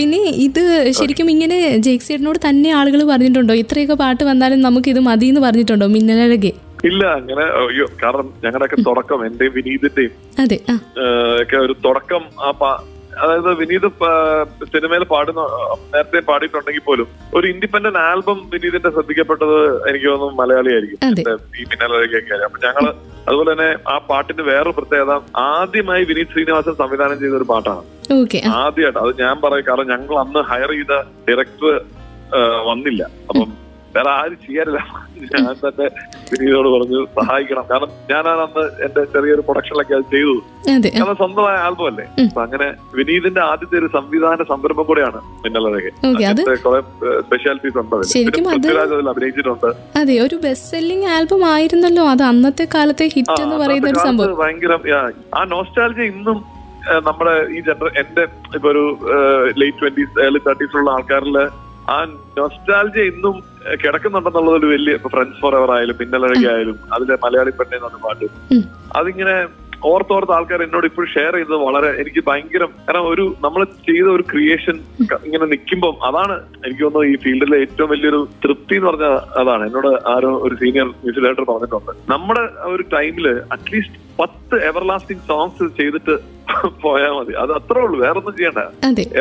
പിന്നെ 0.00 0.18
ഇത് 0.38 0.62
ശരിക്കും 0.90 1.30
ഇങ്ങനെ 1.30 1.56
ജെയ്ക്സേഡിനോട് 1.78 2.38
തന്നെ 2.38 2.70
ആളുകൾ 2.70 3.00
പറഞ്ഞിട്ടുണ്ടോ? 3.04 3.54
ഇത്രയൊക്കെ 3.54 3.94
പാട്ട് 3.94 4.24
വന്നാലും 4.24 4.60
നമുക്ക് 4.60 4.88
ഇത് 4.90 5.00
മതി 5.00 5.26
എന്ന് 5.26 5.40
പറഞ്ഞിട്ടുണ്ടോ 5.40 5.86
മിന്നലഴകെ? 5.86 6.52
ഇല്ല 6.84 7.02
അങ്ങനെ 7.14 7.44
അയ്യോ 7.60 7.86
കാരണം 8.02 8.26
ഞങ്ങളുടെയൊക്കെ 8.44 8.78
തുടക്കം 8.82 9.26
എന്റെയും 9.26 9.52
വിനീതിന്റെയും 9.52 10.12
ഒക്കെ 11.42 11.56
ഒരു 11.56 11.74
തുടക്കം 11.84 12.22
ആ 12.40 12.50
അതായത് 13.22 13.54
വിനീത് 13.54 13.88
സിനിമയിൽ 14.64 15.04
പാടുന്ന 15.04 15.40
നേരത്തെ 15.94 16.20
പാടിയിട്ടുണ്ടെങ്കിൽ 16.20 16.84
പോലും 16.86 17.08
ഒരു 17.34 17.46
ഇൻഡിപെൻഡന്റ് 17.46 17.98
ആൽബം 17.98 18.50
വിനീതിന്റെ 18.52 18.90
ശ്രദ്ധിക്കപ്പെട്ടത് 18.90 19.88
എനിക്ക് 19.88 20.06
തോന്നുന്നു 20.06 20.36
മലയാളിയായിരിക്കും. 20.42 20.98
ഈ 21.60 21.64
മിന്നലൊക്കെ 21.70 22.34
അപ്പൊ 22.34 22.58
ഞങ്ങൾ 22.66 22.94
അതുപോലെ 23.28 23.52
തന്നെ 23.52 23.70
ആ 23.88 23.98
പാട്ടിന്റെ 23.98 24.42
വേറൊരു 24.42 24.74
പ്രത്യേകത 24.78 25.20
ആദ്യമായി 25.36 26.04
വിനീത് 26.04 26.32
ശ്രീനിവാസൻ 26.32 26.74
സംവിധാനം 26.74 27.20
ചെയ്ത 27.20 27.32
ഒരു 27.32 27.44
പാട്ടാണ്. 27.44 27.82
ആദ്യമായിട്ട്. 28.54 28.98
അത് 28.98 29.20
ഞാൻ 29.20 29.40
പറയും. 29.44 29.64
കാരണം 29.68 29.88
ഞങ്ങൾ 29.88 30.18
അന്ന് 30.18 30.38
ഹയർ 30.38 30.70
ചെയ്ത 30.70 30.94
ഡയറക്ടർ 31.28 31.80
വന്നില്ല. 32.66 33.02
അപ്പം 33.28 33.69
വേറെ 33.94 34.10
ആരും 34.18 34.38
ചെയ്യാറില്ല 34.44 34.80
ഞാൻ 35.32 35.46
തന്നെ 35.64 35.86
വിനീതോട് 36.30 36.68
പറഞ്ഞു 36.74 36.98
സഹായിക്കണം. 37.16 37.64
കാരണം 37.70 37.90
ഞാനാണ് 38.10 38.42
അന്ന് 38.44 38.64
എന്റെ 38.86 39.02
ചെറിയൊരു 39.14 39.42
പ്രൊഡക്ഷനിലൊക്കെ 39.46 39.94
അത് 39.94 40.06
ചെയ്തത്. 40.12 40.40
കാരണം 40.96 41.16
സ്വന്തമായ 41.20 41.56
ആൽബം 41.66 41.86
അല്ലേ. 41.90 42.04
അപ്പൊ 42.24 42.40
അങ്ങനെ 42.44 42.68
വിനീതിന്റെ 42.98 43.42
ആദ്യത്തെ 43.48 43.76
ഒരു 43.80 43.88
സംവിധാന 43.96 44.44
സംരംഭം 44.52 44.86
കൂടെയാണ് 44.90 45.20
മിന്നലഴകെ 45.44 45.90
കുറെ 46.66 46.80
സ്പെഷ്യാലിറ്റീസ് 47.24 47.78
ഉണ്ട് 47.82 47.96
പൃഥ്വിരാജ് 48.48 48.94
അതിൽ 48.96 49.08
അഭിനയിച്ചിട്ടുണ്ട്. 49.14 49.68
അതെ 50.00 50.16
ഒരു 50.26 50.38
ബെസ്റ്റ് 50.46 50.70
സെല്ലിംഗ് 50.74 51.08
ആൽബം 51.16 51.44
ആയിരുന്നല്ലോ. 51.54 52.06
അത് 52.14 52.22
അന്നത്തെ 52.22 52.66
കാലത്തെ 52.74 53.08
ഹിറ്റ് 53.16 53.40
എന്ന് 53.46 53.58
പറയുന്ന 53.64 53.90
ഒരു 53.92 54.02
സംഭവം. 54.08 54.36
ഭയങ്കര 54.42 54.72
ആ, 54.96 55.02
ആ 55.38 55.42
നോസ്റ്റാലജി 55.54 56.06
ഇന്നും 56.14 56.38
നമ്മുടെ 57.06 57.34
ഈ 57.56 57.60
ജനറ 57.60 57.88
എന്റെ 58.02 58.22
ഇപ്പൊ 58.56 58.68
ഒരു 58.70 58.84
ലേറ്റ് 59.60 59.78
ട്വന്റീസ് 59.80 60.20
ഏർലി 60.26 60.40
തേർട്ടീസിലുള്ള 60.46 60.90
ആൾക്കാരിൽ 60.90 61.36
ആ 61.90 61.98
നൊസ്റ്റാലജി 62.38 63.02
ഇന്നും 63.12 63.36
ആ, 63.60 63.72
കിടക്കുന്നുണ്ടെന്നുള്ളത് 63.80 64.56
ഒരു 64.58 64.68
വലിയ 64.70 64.98
ഇപ്പൊ 64.98 65.10
ഫ്രണ്ട്സ് 65.10 65.40
ഫോർ 65.40 65.54
എവർ 65.56 65.70
ആയാലും 65.74 65.96
പിന്നലഴകി 65.98 66.46
ആയാലും 66.52 66.76
അതിലെ 66.94 67.16
മലയാളി 67.24 67.52
പെണ്ണെ 67.58 67.76
എന്ന 67.80 67.98
പാട്ട് 68.04 68.28
അതിങ്ങനെ 68.96 69.34
ഓർത്തോർത്ത് 69.88 70.32
ആൾക്കാർ 70.36 70.60
എന്നോട് 70.62 70.86
ഇപ്പോഴും 70.88 71.10
ഷെയർ 71.12 71.34
ചെയ്തത് 71.34 71.58
വളരെ 71.60 71.90
എനിക്ക് 72.00 72.22
ഭയങ്കര 72.26 72.64
കാരണം 72.80 73.06
ഒരു 73.10 73.24
നമ്മൾ 73.44 73.60
ചെയ്ത 73.86 74.06
ഒരു 74.14 74.24
ക്രിയേഷൻ 74.30 74.76
ഇങ്ങനെ 75.20 75.46
നിൽക്കുമ്പോൾ 75.52 75.92
അതാണ് 76.08 76.34
എനിക്ക് 76.64 76.82
തോന്നുന്നു 76.82 77.06
ഈ 77.08 77.16
ഫീൽഡിലെ 77.22 77.58
ഏറ്റവും 77.64 77.88
വലിയൊരു 77.92 78.20
തൃപ്തി 78.42 78.76
എന്ന് 78.76 78.88
പറഞ്ഞ 78.90 79.06
അതാണ്. 79.40 79.62
എന്നോട് 79.66 79.90
ആരോ 80.12 80.32
ഒരു 80.46 80.54
സീനിയർ 80.54 80.88
മ്യൂസിക് 80.96 81.24
ഡയറക്ടർ 81.24 81.46
പറഞ്ഞിട്ടുണ്ട്. 81.50 81.92
നമ്മുടെ 82.10 82.42
ഒരു 82.72 82.84
ടൈമിൽ 82.94 83.26
അറ്റ്ലീസ്റ്റ് 83.56 84.00
പത്ത് 84.18 84.56
എവർലാസ്റ്റിംഗ് 84.70 85.24
സോങ്സ് 85.28 85.66
ചെയ്തിട്ട് 85.78 86.14
പോയാൽ 86.84 87.12
മതി. 87.16 87.32
അത് 87.42 87.52
അത്രേ 87.58 87.80
ഉള്ളൂ. 87.86 87.96
വേറെ 88.04 88.16
ഒന്നും 88.20 88.34
ചെയ്യണ്ട 88.38 88.60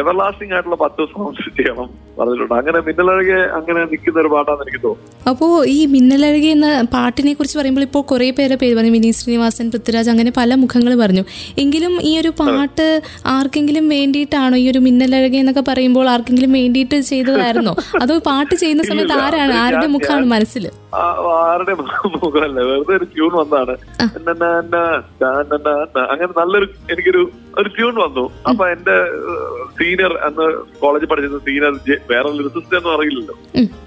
എവർലാസ്റ്റിംഗ് 0.02 0.54
ആയിട്ടുള്ള 0.56 0.78
പത്ത് 0.86 1.02
സോങ്സ് 1.14 1.50
ചെയ്യണം 1.58 1.90
പറഞ്ഞിട്ടുണ്ട്. 2.20 2.54
അങ്ങനെ 2.60 2.80
മിന്നലഴകെ 2.88 3.40
അങ്ങനെ 3.58 3.80
നിൽക്കുന്ന 3.92 4.18
ഒരു 4.24 4.30
പാട്ടാന്ന് 4.34 4.64
എനിക്ക് 4.66 4.82
തോന്നുന്നു. 4.86 5.14
അപ്പോൾ 5.32 5.54
ഈ 5.76 5.80
മിന്നലഴകി 5.94 6.50
എന്ന 6.56 6.68
പാട്ടിനെ 6.96 7.34
കുറിച്ച് 7.40 7.58
പറയുമ്പോൾ 7.60 7.86
ഇപ്പോൾ 7.88 8.04
കുറെ 8.12 8.28
പേരെ 8.40 8.56
പേര് 8.62 8.74
പറഞ്ഞു. 8.78 8.94
വിനീത് 8.98 9.18
ശ്രീനിവാസൻ 9.20 9.68
പൃഥ്വിരാജ് 9.74 10.12
അങ്ങനെ 10.14 10.32
പല 10.40 10.56
മുഖങ്ങൾ 10.64 10.94
പറഞ്ഞു. 11.04 11.24
എങ്കിലും 11.64 11.94
ഈ 12.10 12.12
ഒരു 12.22 12.32
പാട്ട് 12.42 12.88
ആർക്കെങ്കിലും 13.36 13.86
വേണ്ടിയിട്ടാണോ 13.96 14.58
ഈ 14.64 14.66
ഒരു 14.74 14.82
മിന്നലഴകി 14.88 15.40
എന്നൊക്കെ 15.44 15.64
പറയുമ്പോൾ 15.72 16.10
ആർക്കെങ്കിലും 16.16 16.52
വേണ്ടിയിട്ട് 16.60 17.00
ചെയ്തതായിരുന്നോ? 17.12 17.76
അതോ 18.04 18.18
പാട്ട് 18.30 18.54
ചെയ്യുന്ന 18.64 18.84
സമയത്ത് 18.92 19.18
ആരാണ്? 19.26 19.56
ആരുടെ 19.64 19.88
മുഖമാണ് 19.96 20.28
മനസ്സിൽ? 20.36 20.66
ആരുടെ 21.50 21.74
മുഖമല്ല. 22.24 22.60
വെറുതെ 22.70 22.94
ഒരു 23.00 23.06
ട്യൂൺ 23.14 23.34
വന്നാണ് 23.40 23.76
അങ്ങനെ 26.12 26.32
നല്ലൊരു 26.40 26.68
എനിക്കൊരു 26.94 27.19
ഒരു 27.20 27.26
ഒരു 27.58 27.70
ട്യൂൺ 27.70 27.96
വന്നു. 27.96 28.24
അപ്പൊ 28.50 28.68
എന്റെ 28.68 28.96
സീനിയർ 29.78 30.18
അന്ന് 30.18 30.46
കോളേജിൽ 30.80 31.08
പഠിച്ചിരുന്ന 31.08 31.40
സീനിയർ 31.40 31.74
വേറെ 32.12 32.30
ലിസിസ്റ്റ് 32.30 32.78
എന്ന് 32.78 32.90
അറിയില്ലല്ലോ. 32.90 33.36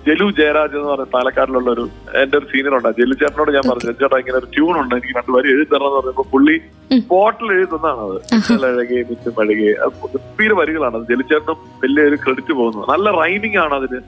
ജലു 0.06 0.30
ജയരാജ് 0.30 0.76
എന്ന് 0.76 0.88
പറഞ്ഞ 0.88 1.04
പാലക്കാടിലുള്ള 1.04 1.70
ഒരു 1.70 1.84
എന്റെ 2.22 2.38
ഒരു 2.38 2.46
സീനിയർ 2.46 2.74
ഉണ്ട്. 2.76 2.88
ജലു 2.98 3.14
ചേട്ടനോട് 3.14 3.50
ഞാൻ 3.50 3.62
പറഞ്ഞു 3.68 3.84
"ജലു 3.84 3.92
ചേട്ടാ 3.92 4.16
ഇങ്ങനെ 4.16 4.38
ഒരു 4.38 4.46
ട്യൂൺ 4.46 4.80
ഉണ്ട്. 4.80 4.94
എനിക്ക് 4.94 5.14
രണ്ടു 5.18 5.32
വരി 5.32 5.48
എഴുതി 5.48 5.64
തരണം 5.64 5.86
എന്ന് 5.86 5.98
പറഞ്ഞപ്പോ 5.98 6.26
പുള്ളി 6.32 6.56
ഉം. 6.92 7.00
സ്പോട്ടിൽ 7.00 7.52
എഴുതുന്നതാണ് 7.52 8.00
അത്. 8.00 8.18
അഴകെ 8.66 9.04
മിറ്റും 9.10 9.40
അഴകെ. 9.40 9.70
ഗംഭീര 10.14 10.52
വരികളാണ്. 10.52 10.96
അത് 10.96 11.06
ജലു 11.08 11.22
ചേട്ടനും 11.22 11.58
വലിയൊരു 11.82 12.16
ക്രെഡിറ്റ് 12.16 12.52
പോകുന്നത് 12.52 12.90
നല്ല 12.90 13.10
റൈമിംഗ് 13.22 13.56
ആണ് 13.56 13.74
അതിന്. 13.74 14.00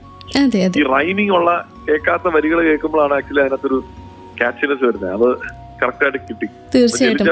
അതെ 0.43 0.63
അതെ. 0.63 0.79
ഈ 0.79 0.83
റൈമിംഗ് 0.95 1.31
ഉള്ള 1.31 1.49
കേൾക്കാത്ത 1.89 2.27
വരികൾ 2.35 2.61
കേൾക്കുമ്പോഴാണ് 2.63 3.13
ആക്ച്വലി 3.13 3.41
അതിനകത്തൊരു 3.41 3.79
ക്യാച്ചിനെസ് 4.37 4.83
വരുന്നത്. 4.83 5.13
അത് 5.17 5.29
കിട്ടി. 5.81 6.47
തീർച്ചയായിട്ടും. 6.75 7.27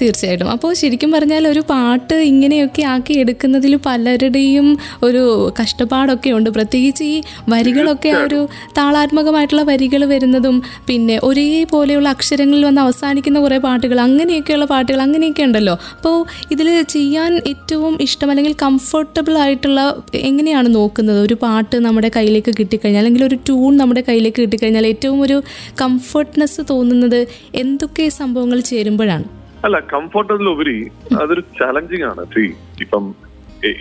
തീർച്ചയായിട്ടും. 0.00 0.50
അപ്പോൾ 0.50 0.74
ശരിക്കും 0.74 1.10
പറഞ്ഞാൽ 1.12 1.48
ഒരു 1.48 1.60
പാട്ട് 1.60 2.14
ഇങ്ങനെയൊക്കെ 2.14 2.82
ആക്കി 2.82 3.12
എടുക്കുന്നതിൽ 3.12 3.76
പലരുടെയും 3.86 4.78
ഒരു 5.02 5.52
കഷ്ടപ്പാടൊക്കെ 5.60 6.30
ഉണ്ട്. 6.30 6.50
പ്രത്യേകിച്ച് 6.50 7.04
ഈ 7.04 7.22
വരികളൊക്കെ 7.48 8.08
ആ 8.08 8.22
ഒരു 8.22 8.48
താളാത്മകമായിട്ടുള്ള 8.78 9.62
വരികൾ 9.62 10.04
വരുന്നതും 10.04 10.62
പിന്നെ 10.86 11.20
ഒരേപോലെയുള്ള 11.22 12.08
അക്ഷരങ്ങളിൽ 12.08 12.64
വന്ന് 12.64 12.80
അവസാനിക്കുന്ന 12.80 13.40
കുറേ 13.40 13.58
പാട്ടുകൾ 13.58 14.00
അങ്ങനെയൊക്കെയുള്ള 14.00 14.64
പാട്ടുകൾ 14.64 15.02
അങ്ങനെയൊക്കെ 15.02 15.42
ഉണ്ടല്ലോ. 15.42 15.72
അപ്പോൾ 15.72 16.26
ഇതിൽ 16.50 16.82
ചെയ്യാൻ 16.82 17.40
ഏറ്റവും 17.46 17.98
ഇഷ്ടം 18.00 18.30
അല്ലെങ്കിൽ 18.30 18.54
കംഫർട്ടബിൾ 18.62 19.38
ആയിട്ടുള്ള 19.38 20.02
എങ്ങനെയാണ് 20.14 20.74
നോക്കുന്നത്? 20.74 21.20
ഒരു 21.20 21.34
പാട്ട് 21.34 21.76
നമ്മുടെ 21.76 22.10
കയ്യിലേക്ക് 22.16 22.54
കിട്ടിക്കഴിഞ്ഞാൽ 22.60 22.98
അല്ലെങ്കിൽ 22.98 23.24
ഒരു 23.24 23.34
ട്യൂൺ 23.34 23.76
നമ്മുടെ 23.76 24.00
കയ്യിലേക്ക് 24.08 24.40
കിട്ടിക്കഴിഞ്ഞാൽ 24.42 24.86
ഏറ്റവും 24.86 25.22
ഒരു 25.22 25.42
കംഫർട്ട്നെസ് 25.80 26.60
തോന്നുന്നത് 26.70 27.27
എന്തൊക്കെ 27.62 28.08
സംഭവങ്ങൾ 28.20 28.60
ചേരുമ്പോഴാണ്? 28.70 29.28
അല്ല 29.66 29.76
കംഫർട്ടബിലുപരി 29.94 30.78
അതൊരു 31.22 31.42
ചലഞ്ചിങ് 31.60 32.06
ആണ്. 32.10 32.24
സി 32.34 32.44
ഇപ്പം 32.84 33.06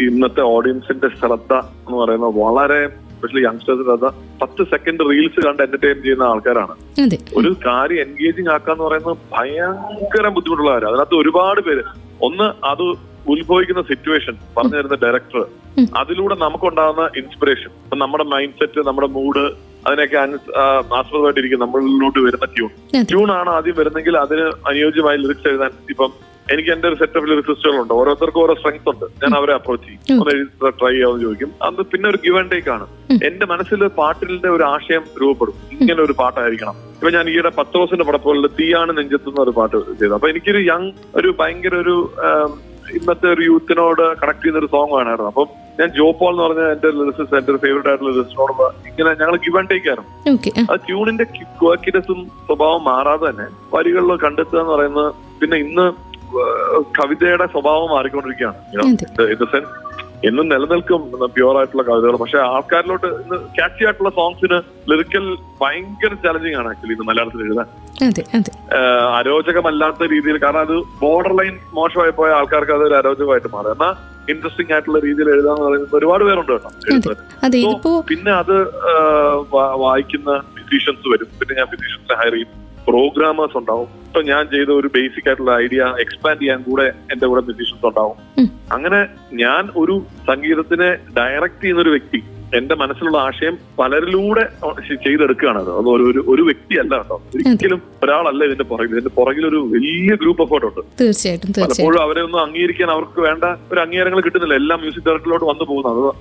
ഇന്നത്തെ 0.06 0.44
ഓഡിയൻസിന്റെ 0.56 1.10
ശ്രദ്ധ 1.20 1.54
എന്ന് 1.82 1.98
പറയുന്നത് 2.04 2.34
വളരെ 2.44 2.80
സ്പെഷ്യലി 3.18 3.44
യങ്സ്റ്റേഴ്സ് 3.46 3.84
ശ്രദ്ധ 3.89 4.08
പത്ത് 4.42 4.63
സെക്കൻഡ് 4.72 5.06
റീൽസ് 5.10 5.39
കണ്ട് 5.46 5.62
എന്റർടൈൻ 5.66 6.00
ചെയ്യുന്ന 6.01 6.24
ആൾക്കാരാണ്. 6.32 6.74
ഒരു 7.39 7.51
കാര്യം 7.68 8.01
എൻഗേജിങ് 8.06 8.51
ആക്കാന്ന് 8.56 8.84
പറയുന്നത് 8.88 9.18
ഭയങ്കര 9.36 10.27
ബുദ്ധിമുട്ടുള്ള 10.38 10.72
കാര്യം. 10.72 10.89
അതിനകത്ത് 10.92 11.16
ഒരുപാട് 11.22 11.62
പേര് 11.68 11.84
ഒന്ന് 12.27 12.48
അത് 12.72 12.86
ഉത്ഭവിക്കുന്ന 13.34 13.82
സിറ്റുവേഷൻ 13.92 14.36
പറഞ്ഞു 14.58 14.77
തരുന്ന 14.77 14.98
ഡയറക്ടർ 15.06 15.42
അതിലൂടെ 16.01 16.36
നമുക്കുണ്ടാകുന്ന 16.44 17.04
ഇൻസ്പിറേഷൻ 17.22 17.72
നമ്മുടെ 18.04 18.25
മൈൻഡ് 18.34 18.58
സെറ്റ് 18.60 18.88
നമ്മുടെ 18.88 19.10
മൂഡ് 19.18 19.44
അതിനൊക്കെ 19.88 20.17
ആസ്പദമായിട്ടിരിക്കും 21.00 21.60
നമ്മളിലോട്ട് 21.60 22.19
വരുന്ന 22.19 22.46
ട്യൂൺ. 22.57 22.72
ട്യൂൺ 23.12 23.31
ആണ് 23.31 23.50
ആദ്യം 23.50 23.75
വരുന്നെങ്കിൽ 23.77 24.17
അതിന് 24.17 24.46
അനുയോജ്യമായ 24.67 25.15
ലിറിക്സ് 25.15 25.48
എഴുതാൻ. 25.48 25.72
ഇപ്പം 25.89 26.12
എനിക്ക് 26.53 26.69
എന്റെ 26.69 26.88
ഒരു 26.88 26.96
സെറ്റ് 26.96 27.17
ഓഫ് 27.51 27.67
ഉണ്ട് 27.81 27.93
ഓരോരുത്തർക്കും 27.93 28.41
ഓരോ 28.41 28.53
സ്ട്രെങ്ത് 28.53 28.89
ഉണ്ട്. 28.89 29.05
ഞാൻ 29.24 29.31
അവരെ 29.38 29.53
അപ്രോച്ച് 29.53 29.86
ചെയ്യും. 29.88 30.22
ഒന്ന് 30.22 30.34
എഴുതി 30.36 30.69
ട്രൈ 30.79 30.91
ചെയ്യാമെന്ന് 30.91 31.24
ചോദിക്കും. 31.24 31.50
അത് 31.62 31.81
പിന്നെ 31.91 32.10
ഒരു 32.10 32.19
ഗിവ് 32.25 32.38
ആൻഡ് 32.38 32.51
ടേക്ക് 32.51 32.69
ആണ്. 32.69 32.86
എന്റെ 33.24 33.46
മനസ്സിൽ 33.46 33.88
പാട്ടിന്റെ 33.88 34.50
ഒരു 34.50 34.63
ആശയം 34.63 35.03
രൂപപ്പെടും. 35.22 35.55
ഇങ്ങനെ 35.81 36.01
ഒരു 36.03 36.13
പാട്ടായിരിക്കണം. 36.19 36.75
ഇപ്പൊ 36.98 37.10
ഞാൻ 37.17 37.29
ഈയിടെ 37.29 37.51
പത്ത് 37.57 37.74
ദിവസത്തിന്റെ 37.74 38.05
പടപ്പുകളിൽ 38.05 38.48
തീയാണ് 38.60 38.98
നെഞ്ചെത്തുന്ന 38.98 39.41
ഒരു 39.41 39.53
പാട്ട് 39.57 39.75
ചെയ്തു. 40.00 40.13
അപ്പൊ 40.13 40.29
എനിക്കൊരു 40.29 40.62
യങ് 40.72 40.91
ഒരു 41.15 41.36
ഭയങ്കര 41.39 41.75
ഒരു 41.75 41.96
ഇന്നത്തെ 42.96 43.27
ഒരു 43.34 43.41
യൂത്തിനോട് 43.50 44.03
കണക്ട് 44.22 44.41
ചെയ്യുന്ന 44.41 44.60
ഒരു 44.60 44.70
സോങ് 44.74 44.96
ആണായിരുന്നു 45.00 45.29
അപ്പം 45.32 45.48
ഞാൻ 45.79 45.89
ജോപോൾ 45.98 46.32
എന്ന് 46.32 46.44
പറഞ്ഞ 46.44 46.63
എന്റെ 46.75 46.89
ലിറിസിസ്റ്റ് 47.00 47.38
എന്റെ 47.39 47.51
ഒരു 47.53 47.60
ഫേവറേറ്റ് 47.63 47.89
ആയിട്ടുള്ള 47.91 48.12
ലിറിസിനോട് 48.12 48.53
ഇങ്ങനെ 48.89 49.12
ഞങ്ങൾ 49.22 49.36
ഗിവ് 49.46 49.58
ആൻഡ് 49.60 49.72
ടേക്ക് 49.74 49.89
ആയിരുന്നു. 49.91 50.12
ആ 50.72 50.75
ട്യൂണിന്റെ 50.88 51.25
ക്വാക്കിനെസും 51.62 52.20
സ്വഭാവം 52.48 52.84
മാറാതെ 52.91 53.25
തന്നെ 53.29 53.48
വരികളിൽ 53.75 54.17
കണ്ടെത്തുക 54.25 54.60
എന്ന് 54.63 54.74
പറയുന്നത് 54.75 55.10
പിന്നെ 55.41 55.58
ഇന്ന് 55.65 55.86
കവിതയുടെ 56.98 57.46
സ്വഭാവം 57.53 57.89
മാറിക്കൊണ്ടിരിക്കുകയാണ്. 57.96 58.58
ഇൻ 59.34 59.38
ദ 59.44 59.48
സെൻസ് 59.53 59.74
എന്നും 60.27 60.45
നിലനിൽക്കും 60.51 61.01
പ്യുവർ 61.36 61.55
ആയിട്ടുള്ള 61.59 61.83
കവിതകൾ. 61.89 62.15
പക്ഷെ 62.21 62.39
ആൾക്കാരിലോട്ട് 62.53 63.07
ഇന്ന് 63.21 63.38
ക്യാച്ചി 63.57 63.83
ആയിട്ടുള്ള 63.86 64.12
സോങ്സിന് 64.19 64.57
ലിറിക്കൽ 64.91 65.25
ഭയങ്കര 65.62 66.12
ചലഞ്ചിങ് 66.25 66.57
ആണ് 66.59 66.69
ആക്ച്വലി 66.71 66.93
ഇന്ന് 66.95 67.07
മലയാളത്തിൽ 67.09 67.43
എഴുതാൻ. 67.47 67.67
അരോചകമല്ലാത്ത 69.19 70.09
രീതിയിൽ 70.13 70.38
കാരണം 70.43 70.62
അത് 70.67 70.75
ബോർഡർ 71.01 71.33
ലൈൻ 71.39 71.55
മോശമായി 71.79 72.13
പോയ 72.19 72.29
ആൾക്കാർക്ക് 72.39 72.74
അതൊരു 72.77 72.88
ഒരു 72.89 73.00
അരോചകമായിട്ട് 73.01 73.51
മാറും. 73.55 73.71
എന്നാൽ 73.75 73.93
ഇൻട്രസ്റ്റിംഗ് 74.33 74.74
ആയിട്ടുള്ള 74.75 75.00
രീതിയിൽ 75.07 75.27
എഴുതാന്ന് 75.33 75.65
പറയുന്നത് 75.67 75.95
ഒരുപാട് 76.00 76.24
പേരുണ്ട് 76.27 76.53
കേട്ടോ 76.53 77.93
പിന്നെ 78.12 78.31
അത് 78.41 78.55
വായിക്കുന്ന 79.86 80.39
ഫിസീഷ്യൻസ് 80.55 81.07
വരും. 81.13 81.29
പിന്നെ 81.41 81.53
ഞാൻ 81.59 81.67
ഫിസീഷ്യൻസ് 81.74 82.17
ഹയർ 82.21 82.36
ചെയ്യും. 82.38 82.51
പ്രോഗ്രാമേഴ്സ് 82.88 83.58
ഉണ്ടാവും. 83.58 83.88
ഇപ്പൊ 84.08 84.22
ഞാൻ 84.22 84.46
ചെയ്ത 84.46 84.70
ഒരു 84.70 84.88
ബേസിക് 84.88 85.27
ആയിട്ടുള്ള 85.27 85.56
ഐഡിയ 85.56 85.96
എക്സ്പാൻഡ് 86.00 86.41
ചെയ്യാൻ 86.41 86.62
കൂടെ 86.62 86.84
എന്റെ 86.84 87.27
കൂടെ 87.27 87.41
മ്യൂസീഷ്യൻസ് 87.41 87.86
ഉണ്ടാവും. 87.86 88.15
അങ്ങനെ 88.72 89.08
ഞാൻ 89.34 89.70
ഒരു 89.77 90.03
സംഗീതത്തിനെ 90.27 90.96
ഡയറക്റ്റ് 90.96 91.63
ചെയ്യുന്ന 91.63 91.82
ഒരു 91.82 91.89
വ്യക്തി 91.89 92.24
എന്റെ 92.58 92.75
മനസ്സിലുള്ള 92.75 93.17
ആശയം 93.17 93.58
പലരിലൂടെ 93.79 94.50
ചെയ്തെടുക്കുകയാണ് 95.06 95.60
അത്. 95.60 95.70
അത് 95.70 95.86
ഒരു 95.86 96.03
ഒരു- 96.03 96.25
വ്യക്തി 96.27 96.41
വ്യക്തിയല്ല 96.41 96.98
കേട്ടോ. 96.98 97.24
ഒരിക്കലും 97.36 97.82
ഒരാളല്ല 98.03 98.44
ഇതിന്റെ 98.44 98.63
പുറകിൽ. 98.63 98.91
ഇതിന്റെ 98.91 99.10
പുറകിൽ 99.10 99.48
ഒരു 99.48 99.56
വലിയ 99.56 100.15
ഗ്രൂപ്പ് 100.15 100.44
എഫേർട്ട് 100.44 100.65
ഉണ്ട്. 100.65 100.79
തീർച്ചയായിട്ടും 101.01 101.53
പലപ്പോഴും 101.63 102.01
അവരെ 102.01 102.22
ഒന്നും 102.22 102.41
അംഗീകരിക്കാൻ 102.41 102.89
അവർക്ക് 102.89 103.20
വേണ്ട 103.20 103.44
ഒരു 103.74 103.79
അംഗീകാരങ്ങൾ 103.79 104.22
കിട്ടുന്നില്ല. 104.22 104.53
എല്ലാം 104.53 104.79
മ്യൂസിക് 104.79 105.03
ഡയറക്ടറിലോട്ട് 105.03 105.46
വന്നു 105.46 105.63
പോകുന്നത്. 105.63 106.13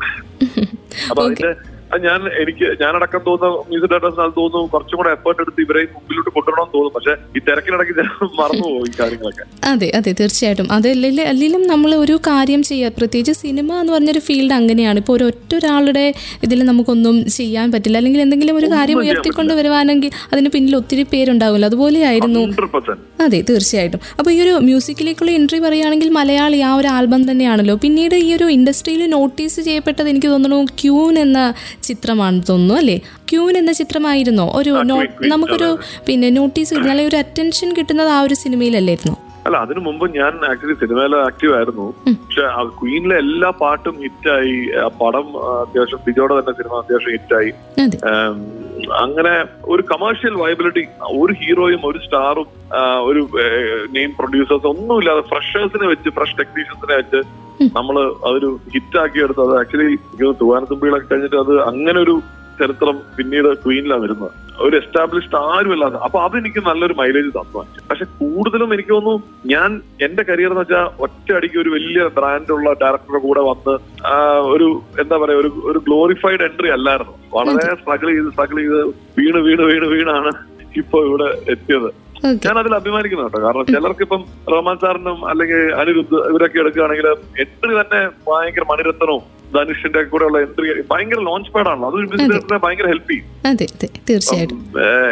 അപ്പൊ 1.10 1.24
അതിന്റെ 1.24 1.48
അത് 1.48 1.75
ഞാൻ 1.90 2.20
എനിക്ക് 2.42 2.66
ഞാനടക്കം 2.82 3.20
തോന്നുന്ന 3.26 3.62
മ്യൂസിക് 3.68 3.90
ഡയറക്ടേഴ്സിന് 3.90 4.24
അത് 4.24 4.34
തോന്നുന്നു 4.36 4.68
കുറച്ചും 4.68 4.96
കൂടെ 4.96 5.10
എഫേർട്ട് 5.10 5.40
എടുത്ത് 5.42 5.60
ഇവരെ 5.60 5.82
മുമ്പിലോട്ട് 5.94 6.30
കൊണ്ടുവരണം 6.30 6.68
തോന്നും 6.74 6.92
പക്ഷെ 6.92 7.12
ഈ 7.36 7.42
തിരക്കിനിടയ്ക്ക് 7.48 7.94
ഞാൻ 8.00 8.08
മറന്നുപോകും 8.40 8.84
ഈ 8.88 8.92
കാര്യങ്ങളൊക്കെ. 9.00 9.44
അതെ 9.64 9.88
അതെ 9.90 10.12
തീർച്ചയായിട്ടും. 10.12 10.68
അത് 10.72 10.88
അല്ലെങ്കിലും 10.88 11.62
നമ്മൾ 11.66 11.94
ഒരു 11.94 12.16
കാര്യം 12.28 12.62
ചെയ്യുക 12.62 12.92
പ്രത്യേകിച്ച് 12.98 13.34
സിനിമ 13.40 13.80
എന്ന് 13.80 13.92
പറഞ്ഞൊരു 13.92 14.18
ഫീൽഡ് 14.18 14.52
അങ്ങനെയാണ്. 14.52 14.98
ഇപ്പോൾ 14.98 15.12
ഒരൊറ്റ 15.12 15.46
ഒറ്റ 15.46 15.54
ഒരാളുടെ 15.54 16.04
ഇതിൽ 16.42 16.58
നമുക്കൊന്നും 16.64 17.16
ചെയ്യാൻ 17.30 17.66
പറ്റില്ല. 17.72 17.96
അല്ലെങ്കിൽ 17.98 18.20
എന്തെങ്കിലും 18.20 18.56
ഒരു 18.56 18.66
കാര്യം 18.66 18.98
ഉയർത്തിക്കൊണ്ട് 18.98 19.52
വരുവാണെങ്കിൽ 19.54 20.10
അതിന് 20.32 20.48
പിന്നിൽ 20.48 20.76
ഒത്തിരി 20.76 21.02
പേരുണ്ടാവില്ല 21.02 21.66
അതുപോലെ 21.66 21.98
ആയിരുന്നു. 22.04 22.42
അതെ 23.20 23.38
തീർച്ചയായിട്ടും. 23.50 24.00
അപ്പോൾ 24.18 24.30
ഈ 24.30 24.38
ഒരു 24.40 24.54
മ്യൂസിക്കിലേക്കുള്ള 24.58 25.30
എൻട്രി 25.30 25.58
പറയുകയാണെങ്കിൽ 25.58 26.08
മലയാളി 26.08 26.58
ആ 26.68 26.74
ഒരു 26.74 26.88
ആൽബം 26.88 27.30
തന്നെയാണല്ലോ. 27.30 27.76
പിന്നീട് 27.76 28.14
ഈ 28.14 28.34
ഒരു 28.34 28.48
ഇൻഡസ്ട്രിയിൽ 28.48 29.02
നോട്ടീസ് 29.10 29.60
ചെയ്യപ്പെട്ടത് 29.60 30.08
എനിക്ക് 30.08 30.28
തോന്നുന്നു 30.28 30.60
ക്യൂൻ 30.82 31.14
എന്ന 31.18 31.38
ചിത്രമാണെന്ന് 31.90 32.44
തോന്നുന്നു 32.50 32.74
അല്ലേ? 32.80 32.96
ക്യൂൻ 33.30 33.54
എന്ന 33.62 33.72
ചിത്രമായിരുന്നോ. 33.80 34.48
ഒരു 34.60 34.72
നമുക്കൊരു 35.34 35.70
പിന്നെ 36.08 36.30
നോട്ടീസ് 36.40 36.70
കിട്ടുന്ന 36.74 36.92
അല്ലെങ്കിൽ 36.94 37.12
ഒരു 37.14 37.22
അറ്റൻഷൻ 37.24 37.70
കിട്ടുന്നത് 37.78 38.12
ആ 38.16 38.18
ഒരു 38.26 38.36
സിനിമയിലല്ലായിരുന്നു? 38.42 39.16
അല്ല 39.46 39.56
അതിനു 39.64 39.80
മുമ്പ് 39.86 40.04
ഞാൻ 40.16 40.32
ആക്ച്വലി 40.50 40.74
സിനിമയിൽ 40.80 41.12
ആക്റ്റീവ് 41.16 41.52
ആയിരുന്നു. 41.56 41.84
പക്ഷെ 42.06 42.44
ക്വീനിലെ 42.78 43.16
എല്ലാ 43.24 43.50
പാട്ടും 43.60 43.96
ഹിറ്റായി. 44.04 44.54
ആ 44.84 44.86
പടം 45.00 45.26
അത്യാവശ്യം 45.60 46.00
ബിജോടെ 46.06 46.32
തന്നെ 46.38 46.54
സിനിമ 46.60 46.72
അത്യാവശ്യം 46.82 47.12
ഹിറ്റായി. 47.16 47.50
അങ്ങനെ 49.04 49.34
ഒരു 49.74 49.82
കമേഴ്ഷ്യൽ 49.90 50.34
വയബിലിറ്റി 50.42 50.84
ഒരു 51.22 51.32
ഹീറോയും 51.40 51.82
ഒരു 51.90 52.00
സ്റ്റാറും 52.04 52.48
ഒരു 53.08 53.22
നെയിം 53.96 54.10
പ്രൊഡ്യൂസേഴ്സ് 54.18 54.68
ഒന്നുമില്ലാതെ 54.72 55.22
ഫ്രഷേഴ്സിനെ 55.32 55.88
വെച്ച് 55.92 56.10
ഫ്രഷ് 56.18 56.38
ടെക്നീഷ്യൻസിനെ 56.40 56.96
വെച്ച് 57.02 57.20
നമ്മൾ 57.76 57.98
അതൊരു 58.28 58.48
ഹിറ്റ് 58.74 58.98
ആക്കി 59.02 59.18
എടുത്തു 59.26 59.42
അത് 59.46 59.54
ആക്ച്വലി 59.60 59.90
തൂവാനത്തുമ്പികളൊക്കെ 60.40 61.08
കഴിഞ്ഞിട്ട് 61.12 61.38
അത് 61.44 61.54
അങ്ങനെ 61.70 62.00
ഒരു 62.06 62.16
ചരിത്രം 62.58 62.96
പിന്നീട് 63.16 63.48
ക്വീനിലാണ് 63.62 64.02
വരുന്നത്. 64.02 64.30
ഒരു 64.64 64.74
എസ്റ്റാബ്ലിഷ്ഡ് 64.80 65.38
ആരുമല്ലാതെ. 65.54 65.98
അപ്പൊ 66.06 66.18
അതെനിക്ക് 66.26 66.60
നല്ലൊരു 66.68 66.94
മൈലേജ് 67.00 67.30
തന്നു. 67.34 67.62
പക്ഷെ 67.88 68.04
കൂടുതലും 68.20 68.70
എനിക്ക് 68.74 68.92
തോന്നുന്നു 68.94 69.48
ഞാൻ 69.52 69.70
എന്റെ 70.06 70.22
കരിയർ 70.28 70.50
എന്ന് 70.52 70.62
വെച്ചാൽ 70.62 70.86
ഒറ്റ 71.06 71.28
അടിക്ക് 71.38 71.58
ഒരു 71.62 71.72
വലിയ 71.74 72.06
ബ്രാൻഡുള്ള 72.18 72.70
ഡയറക്ടറുടെ 72.82 73.20
കൂടെ 73.26 73.42
വന്ന് 73.50 73.74
ഒരു 74.54 74.68
എന്താ 75.02 75.18
പറയാ 75.22 75.38
ഒരു 75.42 75.50
ഒരു 75.70 75.82
ഗ്ലോറിഫൈഡ് 75.88 76.46
എൻട്രി 76.48 76.70
അല്ലായിരുന്നു. 76.76 77.14
വളരെ 77.36 77.66
സ്ട്രഗിൾ 77.82 78.10
ചെയ്ത് 78.14 78.30
സ്ട്രഗിൾ 78.34 78.58
ചെയ്ത് 78.62 78.80
വീണ് 79.18 79.42
വീണ് 79.48 79.66
വീണ് 79.72 79.88
വീണാണ് 79.94 80.32
ഇപ്പൊ 80.82 80.98
ഇവിടെ 81.08 81.28
എത്തിയത്. 81.54 81.90
ഞാൻ 82.24 82.58
അതിൽ 82.58 82.74
അഭിമാനിക്കുന്നു 82.74 83.24
കേട്ടോ. 83.24 83.42
കാരണം 83.42 83.66
ചിലർക്ക് 83.66 84.00
ഇപ്പം 84.00 84.24
റഹ്മാൻ 84.52 84.76
സാറിനും 84.76 85.28
അല്ലെങ്കിൽ 85.28 85.74
അനിരുദ്ധ് 85.74 86.14
ഇവരൊക്കെ 86.14 86.58
എടുക്കുകയാണെങ്കിൽ 86.58 87.06
എൻട്രി 87.40 87.74
തന്നെ 87.80 88.08
ഭയങ്കര 88.28 88.64
മണിരത്നവും 88.70 89.36
ധനുഷിന്റെ 89.54 90.02
കൂടെ 90.02 90.24
ഉള്ള 90.24 90.40
എൻട്രി 90.40 90.82
ഭയങ്കര 90.90 91.18
ലോഞ്ച് 91.18 91.50
പാഡ് 91.50 91.68
ആണല്ലോ. 91.68 91.88
അതൊരു 91.88 92.06
ബിസിനസിനെ 92.06 92.58
ഭയങ്കര 92.58 92.86
ഹെൽപ്പ് 92.86 93.10
ചെയ്യും. 93.10 93.26
അതെ 93.46 93.66
അതെ. 93.74 93.88
തീർച്ചയായിട്ടും. 94.10 94.60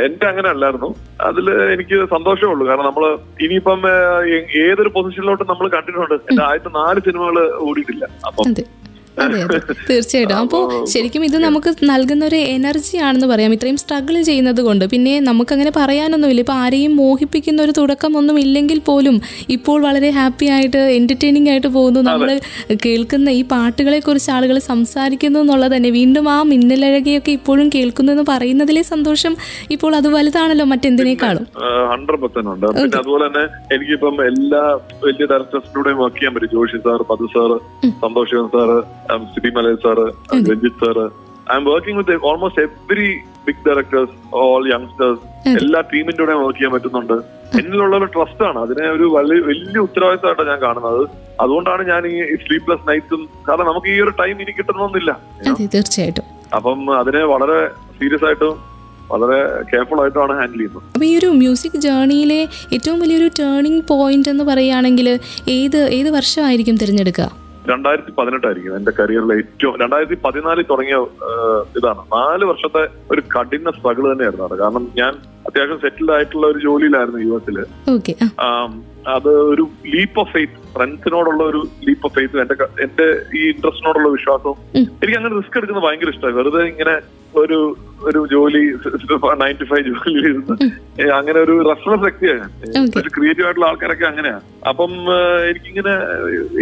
എന്റെ 0.04 0.26
അങ്ങനെ 0.26 0.48
അല്ലായിരുന്നു. 0.48 0.94
അതിൽ 1.20 1.50
എനിക്ക് 1.50 2.06
സന്തോഷമേ 2.06 2.50
ഉള്ളൂ. 2.50 2.66
കാരണം 2.66 2.84
നമ്മൾ 2.84 3.18
ഇനിയിപ്പം 3.40 3.82
ഏതൊരു 4.64 4.88
പൊസിഷനിലോട്ട് 4.88 5.44
നമ്മൾ 5.48 5.68
കണ്ടിട്ടുണ്ട്. 5.68 6.14
എന്റെ 6.14 6.42
ആദ്യത്തെ 6.42 6.68
നാല് 6.68 7.00
സിനിമകൾ 7.00 7.52
ഓടിയിട്ടില്ല. 7.58 8.08
അപ്പം 8.26 8.44
അതെ 9.22 9.42
അതെ. 9.42 9.58
തീർച്ചയായിട്ടും. 9.90 10.36
അപ്പോൾ 10.36 10.84
ശരിക്കും 10.84 11.24
ഇത് 11.24 11.38
നമുക്ക് 11.38 11.74
നൽകുന്ന 11.84 12.24
ഒരു 12.24 12.36
എനർജി 12.36 12.96
ആണെന്ന് 12.96 13.26
പറയാം. 13.26 13.52
ഇത്രയും 13.52 13.76
സ്ട്രഗിൾ 13.76 14.22
ചെയ്യുന്നത് 14.22 14.60
കൊണ്ട്. 14.60 14.84
പിന്നെ 14.84 15.20
നമുക്കങ്ങനെ 15.20 15.72
പറയാനൊന്നുമില്ല. 15.76 16.40
ഇപ്പോൾ 16.40 16.52
ആരെയും 16.52 16.96
മോഹിപ്പിക്കുന്ന 16.96 17.62
ഒരു 17.62 17.72
തുടക്കം 17.78 18.16
ഒന്നും 18.16 18.40
ഇല്ലെങ്കിൽ 18.40 18.78
പോലും 18.78 19.20
ഇപ്പോൾ 19.48 19.82
വളരെ 19.82 20.10
ഹാപ്പി 20.10 20.46
ആയിട്ട് 20.46 20.76
എന്റർടൈനിങ് 20.76 21.48
ആയിട്ട് 21.48 21.66
പോകുന്നു. 21.66 22.00
നമ്മൾ 22.00 22.40
കേൾക്കുന്ന 22.86 23.30
ഈ 23.30 23.44
പാട്ടുകളെ 23.44 24.00
കുറിച്ച് 24.00 24.30
ആളുകൾ 24.30 24.58
സംസാരിക്കുന്നു 24.58 25.40
എന്നുള്ളത് 25.40 25.76
തന്നെ. 25.76 25.90
വീണ്ടും 25.90 26.28
ആ 26.28 26.42
മിന്നലഴകയൊക്കെ 26.42 27.32
ഇപ്പോഴും 27.32 27.68
കേൾക്കുന്നു 27.74 28.12
എന്ന് 28.12 28.24
പറയുന്നതിലെ 28.28 28.82
സന്തോഷം 28.82 29.36
ഇപ്പോൾ 29.70 29.96
അത് 29.96 30.08
വലുതാണല്ലോ 30.08 30.66
മറ്റെന്തിനേക്കാളും. 30.66 31.46
ഹൺഡ്രഡ് 31.92 32.20
പെർസെന്റ് 32.20 32.50
ഉണ്ട്. 32.50 32.66
പിന്നെ 32.66 32.98
അതുപോലെ 32.98 33.26
തന്നെ 33.26 33.74
എനിക്കിപ്പം 33.74 34.26
എല്ലാ 34.26 34.62
വലിയ 35.04 35.26
ഡയറക്ടേഴ്സിലൂടെയും 35.26 35.98
വർക്ക് 35.98 36.16
ചെയ്യാൻ 36.16 36.34
പറ്റും. 36.34 36.50
Joshi 36.52 36.76
sir 36.76 37.02
പതു 37.02 37.26
sir 37.34 37.50
Santhosh 38.04 38.34
sir 38.54 38.78
Sibi 39.34 39.50
Malayil 39.58 39.78
sir 39.84 40.06
Ranjith 40.50 40.80
sir 40.82 41.04
I'm 41.60 41.64
working 41.70 41.98
with 42.00 42.16
almost 42.28 42.62
every 42.66 43.08
big 43.46 43.62
directors 43.68 44.14
all 44.42 44.62
youngsters 44.72 45.22
എല്ലാ 45.62 45.80
ടീമിന്റെ 45.92 46.20
കൂടെ 46.22 46.34
വർക്ക് 46.42 46.58
ചെയ്യാൻ 46.58 46.72
പറ്റുന്നുണ്ട്. 46.74 47.16
എന്നിലുള്ള 47.58 47.94
ഒരു 48.00 48.08
ട്രസ്റ്റ് 48.14 48.44
ആണ്. 48.48 48.58
അതിനെ 48.64 48.84
ഒരു 48.96 49.06
വലിയ 49.16 49.40
വലിയ 49.48 49.78
ഉത്തരവാദിത്തമായിട്ടാണ് 49.86 50.48
ഞാൻ 50.52 50.60
കാണുന്നത്. 50.66 51.02
അതുകൊണ്ടാണ് 51.42 51.82
ഞാൻ 51.92 52.02
ഈ 52.12 52.14
സ്ലീപ്ലെസ് 52.44 52.88
നൈറ്റ്സും 52.88 53.28
കാരണം 53.48 53.66
നമുക്ക് 53.70 53.88
ഈ 53.94 54.00
ഒരു 54.04 54.12
ടൈം 54.20 54.36
ഇനി 54.42 54.52
കിട്ടണമെന്നില്ല. 54.60 55.10
തീർച്ചയായിട്ടും. 55.74 56.24
അപ്പം 56.58 56.80
അതിനെ 57.00 57.22
വളരെ 57.34 57.58
സീരിയസ് 57.98 58.26
ആയിട്ടും 58.30 58.54
വളരെ 59.12 59.38
കെയർഫുൾ 59.70 59.98
ആയിട്ടാണ് 60.02 60.34
ഹാൻഡിൽ 60.40 60.58
ചെയ്യുന്നത്. 60.58 60.84
അപ്പോൾ 60.94 61.06
ഈ 61.10 61.18
ഒരു 61.20 61.30
മ്യൂസിക് 61.42 61.78
ജേർണിയിലെ 61.86 62.40
ഏറ്റവും 62.74 62.98
വലിയൊരു 63.04 63.30
ടേണിംഗ് 63.40 63.84
പോയിന്റ് 63.92 64.30
എന്ന് 64.34 64.44
പറയുകയാണെങ്കിൽ 64.44 65.08
ഏത് 65.58 65.80
ഏത് 65.98 66.10
വർഷമായിരിക്കും 66.18 66.76
തിരഞ്ഞെടുക്കുക? 66.82 67.43
രണ്ടായിരത്തി 67.70 68.12
പതിനെട്ടായിരിക്കും 68.18 68.76
എന്റെ 68.76 68.92
കരിയറിലെ 68.98 69.34
ഏറ്റവും 69.42 69.74
രണ്ടായിരത്തി 69.82 70.16
പതിനാലിൽ 70.24 70.66
തുടങ്ങിയ 70.70 70.96
ഇതാണ്. 71.78 72.02
നാല് 72.16 72.44
വർഷത്തെ 72.50 72.82
ഒരു 73.10 73.22
കഠിന 73.34 73.70
സ്ട്രഗിൾ 73.76 74.04
തന്നെയായിരുന്നു 74.12 74.46
അത്. 74.48 74.56
കാരണം 74.62 74.84
ഞാൻ 75.00 75.12
അത്യാവശ്യം 75.48 75.80
സെറ്റിൽഡ് 75.84 76.14
ആയിട്ടുള്ള 76.16 76.46
ഒരു 76.46 76.60
ജോലിയിലായിരുന്നു 76.66 77.20
യു 77.26 77.32
എസിൽ. 77.38 77.58
അത് 79.16 79.32
ഒരു 79.52 79.66
ലീപ്പ് 79.94 80.20
ഓഫ് 80.20 80.32
ഫെയ്ത്ത് 80.36 80.60
ഫ്രണ്ട്സിനോടുള്ള 80.76 81.42
ഒരു 81.50 81.60
ലീപ്പ് 81.88 82.06
ഓഫ് 82.06 82.14
ഫെയ്ത്തും 82.18 82.42
എന്റെ 82.44 82.56
എന്റെ 82.84 83.08
ഈ 83.38 83.42
ഇൻട്രസ്റ്റിനോടുള്ള 83.54 84.10
വിശ്വാസവും 84.16 84.56
എനിക്ക് 84.76 85.18
അങ്ങനെ 85.18 85.34
റിസ്ക് 85.40 85.58
എടുക്കുന്നത് 85.58 85.86
ഭയങ്കര 85.88 86.14
ഇഷ്ടമാണ് 86.14 86.38
വെറുതെ 86.40 86.62
ഇങ്ങനെ 86.72 86.96
ഒരു 87.42 87.58
ഒരു 88.08 88.20
ജോലി 88.30 88.60
നയൻ 89.42 89.54
ടു 89.60 89.66
ഫൈവ് 89.68 89.82
ജോലി 89.88 90.30
അങ്ങനെ 91.18 91.38
ഒരു 91.44 91.54
റെസ്റ്റോറന്റ് 91.68 92.04
വ്യക്തിയാണ്. 92.06 92.44
ഒരു 93.00 93.08
ക്രിയേറ്റീവ് 93.14 93.46
ആയിട്ടുള്ള 93.46 93.68
ആൾക്കാരൊക്കെ 93.68 94.06
അങ്ങനെയാണ് 94.08 94.42
അപ്പം 94.70 94.92
എനിക്കിങ്ങനെ 95.48 95.94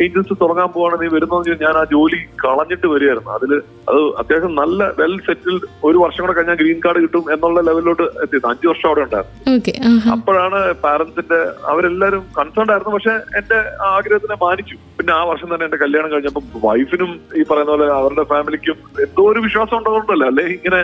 ഏജൻസ് 0.04 0.34
തുടങ്ങാൻ 0.42 0.68
പോവാണ്. 0.74 0.96
നീ 1.02 1.06
വരുന്നതെന്ന് 1.14 1.64
ഞാൻ 1.64 1.76
ആ 1.80 1.82
ജോലി 1.94 2.18
കളഞ്ഞിട്ട് 2.44 2.86
വരികയായിരുന്നു. 2.92 3.32
അതിൽ 3.38 3.52
അത് 3.90 4.00
അത്യാവശ്യം 4.20 4.54
നല്ല 4.60 4.88
വെൽ 5.00 5.14
സെറ്റിൽഡ് 5.28 5.68
ഒരു 5.88 5.98
വർഷം 6.04 6.22
കൂടെ 6.24 6.34
കഴിഞ്ഞാൽ 6.36 6.58
ഗ്രീൻ 6.62 6.78
കാർഡ് 6.84 7.02
കിട്ടും 7.04 7.24
എന്നുള്ള 7.34 7.60
ലെവലിലോട്ട് 7.68 8.06
എത്തിയത്. 8.24 8.48
അഞ്ചു 8.52 8.68
വർഷം 8.72 8.88
അവിടെ 8.90 9.04
ഉണ്ടായിരുന്നു. 9.06 10.10
അപ്പോഴാണ് 10.14 10.60
പാരന്റ്സിന്റെ 10.84 11.40
അവരെല്ലാരും 11.72 12.24
കൺസേൺ 12.38 12.70
ആയിരുന്നു. 12.74 12.94
പക്ഷെ 12.96 13.16
എന്റെ 13.40 13.60
ആഗ്രഹത്തിനെ 14.02 14.36
മാനിച്ചു. 14.44 14.76
പിന്നെ 14.98 15.12
ആ 15.18 15.22
വർഷം 15.30 15.48
തന്നെ 15.52 15.64
എന്റെ 15.66 15.78
കല്യാണം 15.82 16.10
കഴിഞ്ഞപ്പോൾ 16.12 16.44
വൈഫിനും 16.66 17.10
ഈ 17.38 17.42
പറയുന്ന 17.50 17.70
പോലെ 17.74 17.86
അവരുടെ 17.98 18.24
ഫാമിലിക്കും 18.32 18.76
എന്തോ 19.04 19.22
ഒരു 19.32 19.40
വിശ്വാസം 19.46 19.76
ഉണ്ടാവുന്നുണ്ടല്ലോ 19.78 20.26
അല്ലെ? 20.30 20.44
ഇങ്ങനെ 20.56 20.80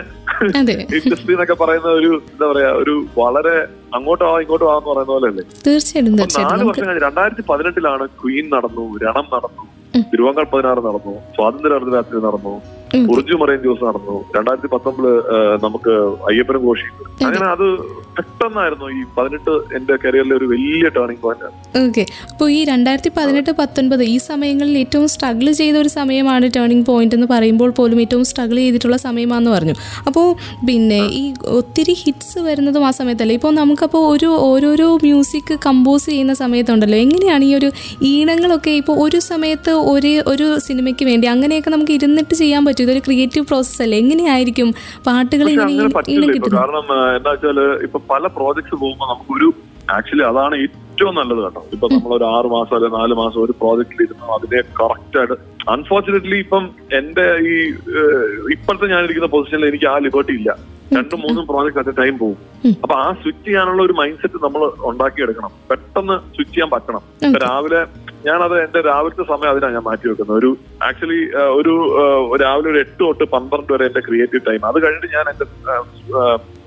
ഇൻഡസ്ട്രി 0.99 1.33
എന്നൊക്കെ 1.35 1.57
പറയുന്ന 1.61 1.89
ഒരു 1.99 2.11
എന്താ 2.31 2.45
പറയാ 2.51 2.69
ഒരു 2.81 2.93
വളരെ 3.19 3.55
അങ്ങോട്ടോ 3.97 4.27
ഇങ്ങോട്ടോ 4.43 4.67
ആന്ന് 4.75 4.89
പറയുന്ന 4.91 5.11
പോലെ 5.15 5.27
അല്ലേ 5.31 5.43
തീർച്ചയായിട്ടും. 5.65 6.15
നാല് 6.17 6.65
വർഷം 6.69 6.85
കഴിഞ്ഞ് 6.87 7.05
രണ്ടായിരത്തി 7.07 7.45
പതിനെട്ടിലാണ് 7.51 8.05
ക്വീൻ 8.21 8.45
നടന്നു 8.55 8.85
രണം 9.05 9.27
നടന്നു. 9.35 9.65
തിരുവങ്ങൾ 10.11 10.43
പതിനാറ് 10.51 10.81
നടന്നു 10.87 11.13
സ്വാതന്ത്ര്യ 11.35 11.77
അർദ്ധരാത്രി 11.79 12.17
നടന്നു. 12.27 12.53
ഉറുജു 13.13 13.35
മറൈൻ 13.41 13.59
ദിവസം 13.65 13.85
നടന്നു. 13.89 14.15
രണ്ടായിരത്തി 14.35 14.69
പത്തൊമ്പതിൽ 14.73 15.15
നമുക്ക് 15.65 15.93
അയ്യപ്പനും 16.29 16.61
ഘോഷി 16.67 16.87
അങ്ങനെ 17.27 17.47
അത് 17.55 17.65
പെട്ടെന്നായിരുന്നു 18.17 18.87
ഈ 18.97 19.01
പതിനെട്ട് 19.17 19.53
എന്റെ 19.77 19.93
കരിയറിലെ 20.03 20.33
ഒരു 20.39 20.45
വലിയ 20.51 20.89
ടേണിംഗ് 20.95 21.21
പോയിന്റ് 21.25 21.49
ഓക്കെ. 21.81 22.03
അപ്പോൾ 22.31 22.47
ഈ 22.55 22.59
രണ്ടായിരത്തി 22.69 23.11
പതിനെട്ട് 23.17 23.51
പത്തൊൻപത് 23.59 24.03
ഈ 24.13 24.15
സമയങ്ങളിൽ 24.29 24.75
ഏറ്റവും 24.83 25.07
സ്ട്രഗിൾ 25.13 25.47
ചെയ്ത 25.59 25.75
ഒരു 25.83 25.91
സമയമാണ് 25.97 26.45
ടേണിംഗ് 26.55 26.85
പോയിന്റ് 26.89 27.15
എന്ന് 27.17 27.27
പറയുമ്പോൾ 27.33 27.71
പോലും 27.79 27.99
ഏറ്റവും 28.05 28.23
സ്ട്രഗിൾ 28.31 28.57
ചെയ്തിട്ടുള്ള 28.63 28.97
സമയമാണെന്ന് 29.07 29.53
പറഞ്ഞു. 29.57 29.75
അപ്പോൾ 30.09 30.27
പിന്നെ 30.69 31.01
ഈ 31.21 31.23
ഒത്തിരി 31.59 31.95
ഹിറ്റ്സ് 32.03 32.39
വരുന്നതും 32.47 32.85
ആ 32.89 32.91
സമയത്തല്ലേ? 32.99 33.35
ഇപ്പോൾ 33.39 33.53
നമുക്കപ്പോൾ 33.61 34.03
ഒരു 34.13 34.31
ഓരോരോ 34.49 34.89
മ്യൂസിക് 35.05 35.53
കമ്പോസ് 35.67 36.07
ചെയ്യുന്ന 36.13 36.35
സമയത്തുണ്ടല്ലോ. 36.43 36.99
എങ്ങനെയാണ് 37.05 37.45
ഈ 37.51 37.53
ഒരു 37.59 37.71
ഈണങ്ങളൊക്കെ 38.13 38.73
ഇപ്പോൾ 38.81 38.97
ഒരു 39.05 39.21
സമയത്ത് 39.31 39.75
ഒരേ 39.93 40.15
ഒരു 40.33 40.49
സിനിമയ്ക്ക് 40.67 41.05
വേണ്ടി 41.11 41.27
അങ്ങനെയൊക്കെ 41.35 41.71
നമുക്ക് 41.77 41.95
ഇരുന്നിട്ട് 41.99 42.33
ചെയ്യാൻ 42.43 42.61
പറ്റും? 42.65 42.77
ഇതൊരു 42.81 42.99
ക്രിയേറ്റീവ് 42.99 43.45
പ്രോസസ് 43.45 43.81
അല്ലേ? 43.81 43.97
എങ്ങനെയായിരിക്കും 43.97 44.69
പാട്ടുകൾ 45.07 45.47
കാരണം 46.57 46.85
എന്താ 47.17 47.31
വെച്ചാൽ 47.35 47.59
ഇപ്പൊ 47.87 47.99
പല 48.11 48.27
പ്രോജക്ട്സ് 48.37 48.75
പോകുമ്പോൾ 48.75 49.09
നമുക്കൊരു 49.13 49.49
ആക്ച്വലി 49.95 50.25
അതാണ് 50.31 50.55
ഏറ്റവും 50.63 51.13
നല്ലത് 51.15 51.41
കേട്ടോ. 51.43 51.61
ഇപ്പൊ 51.75 51.85
നമ്മൾ 51.93 52.11
ഒരു 52.17 52.25
ആറ് 52.35 52.47
മാസം 52.55 52.73
അല്ലെങ്കിൽ 52.75 52.97
നാല് 52.99 53.13
മാസം 53.13 53.39
ഒരു 53.45 53.53
പ്രോജക്റ്റിൽ 53.61 54.01
ഇരുന്നു 54.05 54.27
അതിനെ 54.35 54.59
കറക്റ്റ് 54.79 55.17
ആയിട്ട്. 55.19 55.37
അൺഫോർച്ചുനേറ്റ്ലി 55.73 56.37
ഇപ്പം 56.45 56.63
എന്റെ 56.99 57.25
ഈ 57.51 57.55
ഇപ്പോഴത്തെ 58.55 58.87
ഞാനിരിക്കുന്ന 58.93 59.29
പൊസിഷനിൽ 59.35 59.65
എനിക്ക് 59.65 59.87
ആ 59.93 59.97
ലിബർട്ടി 60.07 60.33
ഇല്ല. 60.39 60.49
രണ്ടും 60.95 61.19
മൂന്നും 61.23 61.45
പ്രോജക്റ്റ് 61.49 61.79
അറ്റ് 61.81 61.93
ടൈം 62.01 62.13
പോകും. 62.21 62.37
അപ്പൊ 62.83 62.95
ആ 63.05 63.07
സ്വിച്ച് 63.21 63.43
ചെയ്യാനുള്ള 63.47 63.81
ഒരു 63.87 63.95
മൈൻഡ് 63.99 64.19
സെറ്റ് 64.21 64.39
നമ്മൾ 64.45 64.61
ഉണ്ടാക്കിയെടുക്കണം. 64.89 65.51
പെട്ടെന്ന് 65.69 66.15
സ്വിച്ച് 66.35 66.53
ചെയ്യാൻ 66.53 66.69
പറ്റണം. 66.75 67.03
രാവിലെ 67.45 67.81
ഞാനത് 68.27 68.55
എന്റെ 68.63 68.79
രാവിലത്തെ 68.89 69.25
സമയം 69.31 69.49
അതിനാണ് 69.51 69.75
ഞാൻ 69.77 69.85
മാറ്റി 69.89 70.07
വെക്കുന്നത്. 70.09 70.37
ഒരു 70.41 70.49
ആക്ച്വലി 70.87 71.19
ഒരു 71.59 71.73
രാവിലെ 72.43 72.67
ഒരു 72.71 72.79
എട്ട് 72.83 72.99
തൊട്ട് 73.01 73.25
പന്ത്രണ്ട് 73.33 73.71
വരെ 73.73 73.85
എന്റെ 73.89 74.01
ക്രിയേറ്റീവ് 74.07 74.43
ടൈം 74.47 74.65
അത് 74.69 74.77
കഴിഞ്ഞിട്ട് 74.83 75.09
ഞാൻ 75.15 75.25
എന്റെ 75.31 75.45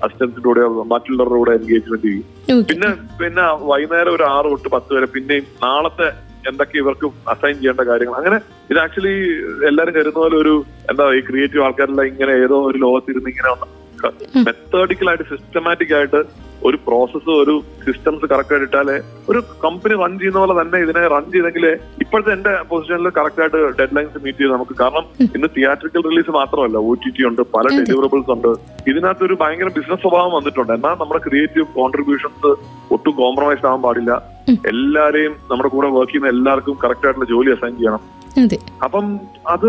അസിസ്റ്റൻസിന്റെ 0.05 0.47
കൂടെ 0.47 0.63
മറ്റുള്ളവരുടെ 0.93 1.37
കൂടെ 1.41 1.53
എൻഗേജ്മെന്റ് 1.59 2.07
ചെയ്യും. 2.07 2.63
പിന്നെ 2.71 2.89
പിന്നെ 3.21 3.45
വൈകുന്നേരം 3.71 4.13
ഒരു 4.17 4.25
ആറ് 4.35 4.47
തൊട്ട് 4.53 4.71
പത്ത് 4.75 4.91
വരെ 4.97 5.09
പിന്നെയും 5.17 5.47
നാളത്തെ 5.65 6.09
എന്തൊക്കെ 6.49 6.75
ഇവർക്ക് 6.83 7.07
അസൈൻ 7.33 7.55
ചെയ്യേണ്ട 7.59 7.83
കാര്യങ്ങൾ. 7.89 8.15
അങ്ങനെ 8.21 8.37
ഇത് 8.71 8.79
ആക്ച്വലി 8.85 9.13
എല്ലാരും 9.69 9.93
കരുതുന്ന 9.97 10.19
പോലെ 10.23 10.37
ഒരു 10.43 10.53
എന്താ 10.91 11.05
ഈ 11.17 11.21
ക്രിയേറ്റീവ് 11.29 11.63
ആൾക്കാരെല്ലാം 11.67 12.09
ഇങ്ങനെ 12.11 12.33
ഏതോ 12.45 12.57
ഒരു 12.71 12.77
ലോകത്തിരുന്ന് 12.85 13.31
ഇങ്ങനെ 13.33 13.49
മെത്തേഡിക്കൽ 14.47 15.09
ആയിട്ട് 15.09 15.27
സിസ്റ്റമാറ്റിക് 15.33 15.93
ആയിട്ട് 15.99 16.21
ഒരു 16.67 16.77
പ്രോസസ്സ് 16.87 17.31
ഒരു 17.43 17.53
സിസ്റ്റംസ് 17.85 18.25
കറക്റ്റ് 18.31 18.53
ആയിട്ട് 18.53 18.67
ഇട്ടാലേ 18.67 18.95
ഒരു 19.29 19.39
കമ്പനി 19.63 19.95
റൺ 20.01 20.13
ചെയ്യുന്ന 20.19 20.39
പോലെ 20.41 20.53
തന്നെ 20.59 20.77
ഇതിനെ 20.85 21.01
റൺ 21.13 21.25
ചെയ്തെങ്കിലേ 21.33 21.71
ഇപ്പോഴത്തെ 22.03 22.31
എന്റെ 22.35 22.53
പൊസിഷനിൽ 22.69 23.09
കറക്റ്റ് 23.17 23.41
ആയിട്ട് 23.43 23.71
ഡെഡ് 23.79 23.95
ലൈൻസ് 23.97 24.21
മീറ്റ് 24.25 24.39
ചെയ്ത് 24.41 24.53
നമുക്ക് 24.53 24.75
കാരണം 24.81 25.05
ഇന്ന് 25.35 25.49
തിയേറ്ററിക്കൽ 25.57 26.03
റിലീസ് 26.09 26.31
മാത്രമല്ല 26.39 26.77
ഒ 26.77 26.93
ടി 27.03 27.09
ടി 27.17 27.25
ഉണ്ട് 27.29 27.41
പല 27.55 27.65
ഡെലിവറബിൾസ് 27.77 28.31
ഉണ്ട്. 28.35 28.51
ഇതിനകത്ത് 28.91 29.25
ഒരു 29.27 29.37
ഭയങ്കര 29.41 29.71
ബിസിനസ് 29.77 30.01
സ്വഭാവം 30.05 30.33
വന്നിട്ടുണ്ട്. 30.37 30.73
എന്നാൽ 30.77 30.95
നമ്മുടെ 31.01 31.21
ക്രിയേറ്റീവ് 31.27 31.67
കോൺട്രിബ്യൂഷൻസ് 31.79 32.51
ഒട്ടും 32.95 33.13
കോംപ്രമൈസ് 33.21 33.65
ആവാൻ 33.65 33.81
പാടില്ല. 33.87 34.13
എല്ലാരെയും 34.71 35.35
നമ്മുടെ 35.51 35.69
കൂടെ 35.75 35.87
വർക്ക് 35.87 36.11
ചെയ്യുന്ന 36.11 36.33
എല്ലാവർക്കും 36.35 36.77
കറക്റ്റ് 36.83 37.07
ആയിട്ടുള്ള 37.07 37.27
ജോലി 37.33 37.51
അസൈൻ 37.55 37.75
ചെയ്യണം. 37.77 38.01
അപ്പം 38.83 39.05
അത് 39.47 39.67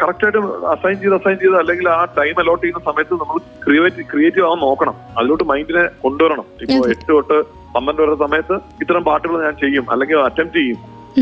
കറക്റ്റായിട്ട് 0.00 0.38
അസൈൻ 0.66 0.96
ചെയ്ത് 1.00 1.14
അസൈൻ 1.14 1.38
ചെയ്ത് 1.38 1.56
അല്ലെങ്കിൽ 1.56 1.88
ആ 1.88 2.04
ടൈം 2.18 2.40
അലോട്ട് 2.40 2.62
ചെയ്യുന്ന 2.62 2.82
സമയത്ത് 2.90 3.14
നമ്മൾ 3.14 3.38
ക്രിയേറ്റ് 3.64 4.10
ക്രിയേറ്റീവ് 4.12 4.46
ആവാൻ 4.46 4.58
നോക്കണം. 4.58 4.94
അതിലോട്ട് 5.18 5.44
മൈൻഡിനെ 5.44 5.88
കൊണ്ടുവരണം. 6.02 6.44
ഇപ്പൊ 6.60 6.76
അതെ. 6.78 6.90
എട്ട് 6.90 7.08
തൊട്ട് 7.08 7.36
പന്ത്രണ്ട് 7.74 8.02
വരെ 8.02 8.14
സമയത്ത് 8.14 8.54
ഇത്തരം 8.82 9.04
പാട്ടുകൾ 9.04 9.42
ഞാൻ 9.42 9.56
ചെയ്യും 9.56 9.86
അല്ലെങ്കിൽ 9.90 10.18
അറ്റംപ്റ്റ് 10.18 10.58
ചെയ്യും 10.58 10.78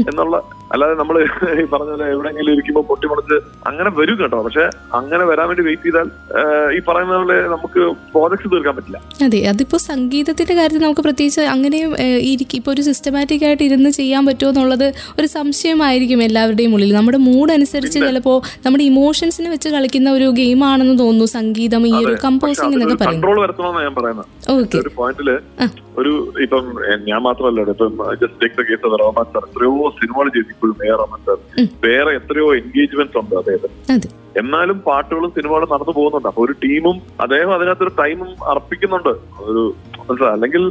എന്നുള്ള 0.09 0.37
അല്ലാതെ 0.73 0.95
നമ്മൾ 1.01 1.17
ഈ 1.63 1.65
പറഞ്ഞ 1.73 1.91
പോലെ 1.93 2.07
എവിടെയെങ്കിലും 2.15 2.53
ഇരിക്കുമ്പോൾ 2.55 2.85
പൊട്ടിമുളച്ച് 2.89 3.37
അങ്ങനെ 3.71 3.91
വരും 3.99 4.17
കേട്ടോ. 4.21 4.39
പക്ഷെ 4.47 4.65
അങ്ങനെ 4.99 5.25
വരാൻ 5.31 5.47
വേണ്ടി 5.51 5.65
വെയിറ്റ് 5.69 5.87
ചെയ്താൽ 5.89 6.09
ഈ 6.77 6.81
പറയുന്ന 6.89 7.19
പോലെ 7.23 7.37
നമുക്ക് 7.55 7.81
പ്രോജക്ട്സ് 8.15 8.51
തീർക്കാൻ 8.55 8.75
പറ്റില്ല. 8.79 8.99
അതെ 9.27 9.41
അതിപ്പോ 9.53 9.79
സംഗീതത്തിന്റെ 9.91 10.57
കാര്യത്തിൽ 10.59 10.85
നമുക്ക് 10.87 11.05
പ്രത്യേകിച്ച് 11.09 11.45
അങ്ങനെ 11.55 11.81
ഇപ്പൊ 12.59 12.71
ഒരു 12.75 12.83
സിസ്റ്റമാറ്റിക് 12.89 13.45
ആയിട്ട് 13.49 13.65
ഇരുന്ന് 13.69 13.91
ചെയ്യാൻ 14.01 14.23
പറ്റുമോ 14.29 14.51
എന്നുള്ളത് 14.53 14.87
ഒരു 15.19 15.29
സംശയമായിരിക്കും 15.37 16.21
എല്ലാവരുടെയും 16.29 16.75
ഉള്ളിൽ. 16.77 16.93
നമ്മുടെ 16.99 17.21
മൂഡ് 17.29 17.55
അനുസരിച്ച് 17.57 17.99
ചിലപ്പോ 18.07 18.35
നമ്മുടെ 18.67 18.85
ഇമോഷൻസിനെ 18.91 19.51
വെച്ച് 19.55 19.69
കളിക്കുന്ന 19.77 20.09
ഒരു 20.19 20.29
ഗെയിം 20.41 20.63
ആണെന്ന് 20.71 20.97
തോന്നുന്നു 21.03 21.29
സംഗീതം 21.39 21.83
ഈ 21.93 21.95
ഒരു 22.05 22.15
കമ്പോസിംഗ് 22.27 22.75
എന്നൊക്കെ 22.77 22.99
പറയുന്നത്. 23.03 23.25
കൺട്രോൾ 23.25 23.41
വരുത്തണമെന്ന് 23.45 23.85
ഞാൻ 23.89 23.97
പറയുന്നത്. 24.01 24.29
ഓക്കെ 24.59 24.79
ഒരു 26.01 26.11
ഇപ്പം 26.45 26.65
ഞാൻ 27.09 27.21
മാത്രമല്ല 27.27 27.61
ഇപ്പം 27.75 27.93
just 28.23 28.39
take 28.41 28.57
the 28.59 28.65
case 28.71 28.91
Rahman 29.03 29.27
sir 29.35 29.45
എത്രയോ 29.49 29.73
സിനിമകൾ 30.01 30.27
ചെയ്തു 30.35 30.56
ഇപ്പോഴും 30.57 30.77
എ 30.87 30.91
ആർ. 30.93 31.01
വേറെ 31.87 32.13
എത്രയോ 32.17 32.49
എൻഗേജ്മെന്റ്സ് 32.57 33.19
ഉണ്ട് 33.23 33.35
അദ്ദേഹത്തിന്. 33.35 33.99
എന്നാലും 34.41 34.79
പാട്ടുകളും 34.87 35.31
സിനിമകളും 35.37 35.69
നടന്നു 35.73 35.93
പോകുന്നുണ്ട്. 35.99 36.29
അപ്പൊ 36.29 36.45
ഒരു 36.45 36.55
ടീമും 36.65 36.97
അദ്ദേഹം 37.21 37.51
അതിനകത്തൊരു 37.55 37.93
ടൈമും 38.01 38.31
അർപ്പിക്കുന്നുണ്ട്. 38.51 39.13
ഒരു? 39.49 39.63
അല്ലെങ്കിൽ 40.33 40.63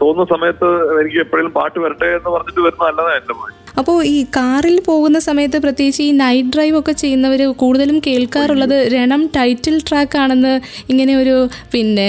തോന്നുന്ന 0.00 0.24
സമയത്ത് 0.36 0.68
എനിക്ക് 1.00 1.18
എപ്പോഴും 1.24 1.50
പാട്ട് 1.58 1.78
വരട്ടെ 1.84 2.08
എന്ന് 2.18 2.30
പറഞ്ഞിട്ട് 2.30 2.60
വരുന്ന 2.60 2.88
അല്ലതാ 2.92 3.12
എന്റെ 3.18 3.34
അപ്പോൾ 3.76 4.04
ഈ 4.04 4.22
കാറിൽ 4.36 4.80
പോകുന്ന 4.80 5.18
സമയത്ത് 5.18 5.58
പ്രത്യേകിച്ച് 5.58 6.02
ഈ 6.02 6.12
നൈറ്റ് 6.12 6.48
ഡ്രൈവ് 6.48 6.78
ഒക്കെ 6.78 6.92
ചെയ്യുന്നവർ 6.92 7.42
കൂടുതലും 7.56 7.98
കേൾക്കാറുള്ളത് 8.06 8.92
രണം 8.94 9.26
ടൈറ്റിൽ 9.36 9.80
ട്രാക്ക് 9.88 10.18
ആണെന്ന് 10.18 10.52
ഇങ്ങനെ 10.90 11.16
ഒരു 11.16 11.36
പിന്നെ 11.72 12.08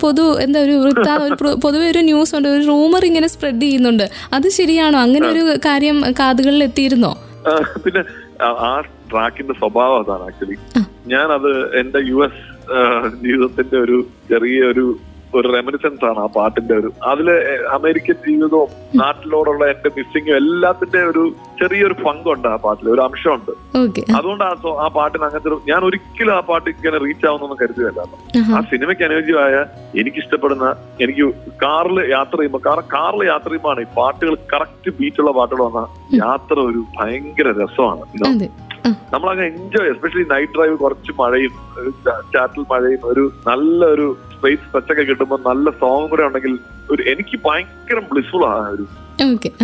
പൊതു 0.00 0.40
എന്താ 0.40 0.60
ഒരു 0.60 0.72
വൃത്ത 0.72 1.08
ഒരു 1.26 1.34
പൊതുവെ 1.62 1.86
ഒരു 1.90 1.98
ന്യൂസ് 2.00 2.34
ഉണ്ട് 2.36 2.48
ഒരു 2.48 2.64
റൂമർ 2.66 3.04
ഇങ്ങനെ 3.04 3.26
സ്പ്രെഡ് 3.26 3.62
ചെയ്യുന്നുണ്ട്. 3.62 4.04
അത് 4.32 4.48
ശരിയാണോ? 4.48 4.98
അങ്ങനെ 4.98 5.26
ഒരു 5.28 5.44
കാര്യം 5.66 6.04
കാതുകളിൽ 6.20 6.64
എത്തിയിരുന്നോ? 6.64 7.12
പിന്നെ 7.84 8.02
ആ 8.42 8.70
ട്രാക്കിന്റെ 9.10 9.52
സ്വഭാവം 9.52 9.98
അതാണ് 10.00 10.22
ആക്ച്വലി 10.22 10.56
ഞാൻ 11.06 11.32
അത് 11.32 11.50
എന്റെ 11.80 11.98
യു 12.08 12.18
എസ് 12.24 12.42
ജീവിതത്തിന്റെ 13.24 13.78
ഒരു 13.78 13.96
ചെറിയ 14.30 14.60
ഒരു 14.64 14.84
ഒരു 15.34 15.48
റെമിനിസൻസ് 15.54 16.04
ആണ് 16.08 16.20
ആ 16.20 16.28
പാട്ടിന്റെ 16.34 16.74
ഒരു. 16.80 16.90
അതിൽ 17.10 17.28
അമേരിക്കൻ 17.76 18.16
ജീവിതവും 18.24 18.70
നാട്ടിലോടുള്ള 19.00 19.64
എന്റെ 19.72 19.90
മിസ്സിങ്ങും 19.96 20.36
എല്ലാത്തിന്റെ 20.40 21.00
ഒരു 21.10 21.22
ചെറിയൊരു 21.60 21.96
പങ്കുണ്ട് 22.04 22.48
ആ 22.48 22.56
പാട്ടിൽ 22.64 22.86
ഒരു 22.94 23.02
അംശമുണ്ട്. 23.06 23.52
അതുകൊണ്ട് 24.18 24.44
ആ 24.44 24.52
ആ 24.84 24.88
പാട്ടിന് 24.96 25.24
അങ്ങനത്തെ 25.26 25.52
ഞാൻ 25.70 25.80
ഒരിക്കലും 25.88 26.34
ആ 26.34 26.42
പാട്ട് 26.48 26.68
ഇങ്ങനെ 26.72 26.98
റീച്ച് 27.04 27.26
ആവുന്നൊന്നും 27.30 27.60
കരുതുകയല്ല 27.62 28.00
ആ 28.50 28.60
സിനിമയ്ക്ക് 28.72 29.04
അനുയോജ്യമായ 29.08 29.54
എനിക്ക് 30.00 30.18
ഇഷ്ടപ്പെടുന്ന 30.24 30.68
എനിക്ക് 31.00 31.26
കാറിൽ 31.64 31.98
യാത്ര 32.14 32.36
ചെയ്യുമ്പോൾ 32.36 32.62
കാരണം 32.66 32.88
കാറിൽ 32.94 33.22
യാത്ര 33.26 33.48
ചെയ്യുമ്പോൾ 33.48 33.82
ഈ 33.82 33.88
പാട്ടുകൾ 33.96 34.36
കറക്റ്റ് 34.52 34.92
ബീറ്റുള്ള 34.98 35.32
പാട്ടുകൾ 35.38 35.62
വന്നാൽ 35.68 35.88
യാത്ര 36.18 36.56
ഒരു 36.70 36.82
ഭയങ്കര 36.98 37.48
രസമാണ്. 37.60 38.02
നമ്മളങ്ങ് 39.12 39.44
എൻജോയ് 39.50 39.90
എസ്പെഷ്യലി 39.92 40.24
നൈറ്റ് 40.30 40.54
ഡ്രൈവ് 40.56 40.74
കുറച്ച് 40.76 41.12
മഴയും 41.20 41.52
ചാറ്റൽ 42.34 42.64
മഴയും 42.72 43.02
ഒരു 43.10 43.22
നല്ല 43.46 43.80
ഒരു 44.44 44.54
ടച്ച് 44.54 44.74
ടച്ചൊക്കെ 44.74 45.02
കിട്ടുമ്പോൾ 45.02 45.40
നല്ല 45.46 45.70
സോങ് 45.80 46.08
കൂടെ 46.08 46.22
ഉണ്ടെങ്കിൽ 46.22 46.54
ഒരു 46.90 47.02
എനിക്ക് 47.02 47.36
ഭയങ്കര 47.44 47.98
ബ്ലിസ്ഫുൾ 48.12 48.44
ആണ് 48.46 48.68
ഒരു 48.70 48.86